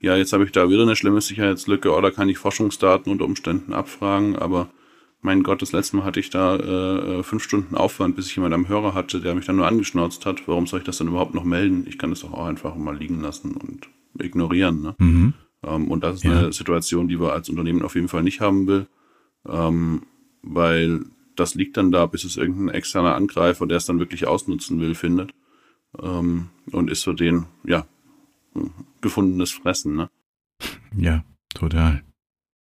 [0.00, 3.72] ja, jetzt habe ich da wieder eine schlimme Sicherheitslücke oder kann ich Forschungsdaten unter Umständen
[3.72, 4.68] abfragen, aber
[5.20, 8.54] mein Gott, das letzte Mal hatte ich da äh, fünf Stunden Aufwand, bis ich jemand
[8.54, 10.46] am Hörer hatte, der mich dann nur angeschnauzt hat.
[10.46, 11.84] Warum soll ich das dann überhaupt noch melden?
[11.88, 13.88] Ich kann das doch auch einfach mal liegen lassen und
[14.20, 14.80] ignorieren.
[14.80, 14.94] Ne?
[14.98, 15.34] Mhm.
[15.64, 16.38] Ähm, und das ist ja.
[16.38, 18.86] eine Situation, die wir als Unternehmen auf jeden Fall nicht haben will,
[19.48, 20.02] ähm,
[20.42, 24.80] weil das liegt dann da, bis es irgendein externer Angreifer, der es dann wirklich ausnutzen
[24.80, 25.32] will, findet.
[26.00, 27.86] Ähm, und ist für den, ja,
[29.00, 30.10] gefundenes Fressen, ne?
[30.96, 31.24] Ja,
[31.54, 32.02] total.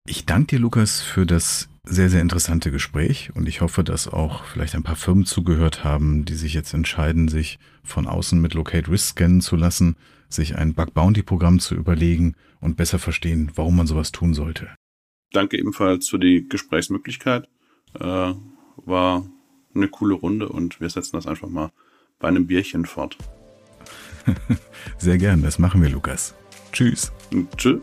[0.07, 4.43] Ich danke dir, Lukas, für das sehr, sehr interessante Gespräch und ich hoffe, dass auch
[4.45, 8.89] vielleicht ein paar Firmen zugehört haben, die sich jetzt entscheiden, sich von außen mit Locate
[8.89, 9.95] Risk scannen zu lassen,
[10.29, 14.69] sich ein Bug Bounty Programm zu überlegen und besser verstehen, warum man sowas tun sollte.
[15.31, 17.47] Danke ebenfalls für die Gesprächsmöglichkeit.
[17.99, 18.33] Äh,
[18.85, 19.29] war
[19.73, 21.71] eine coole Runde und wir setzen das einfach mal
[22.19, 23.17] bei einem Bierchen fort.
[24.97, 26.33] Sehr gern, das machen wir, Lukas.
[26.71, 27.11] Tschüss.
[27.55, 27.79] Tschüss.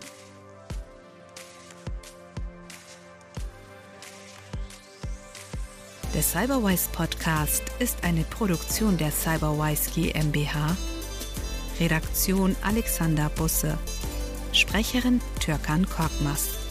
[6.15, 10.77] Der Cyberwise Podcast ist eine Produktion der Cyberwise GmbH.
[11.81, 13.77] Redaktion Alexander Busse.
[14.53, 16.64] Sprecherin Türkan Korkmaz.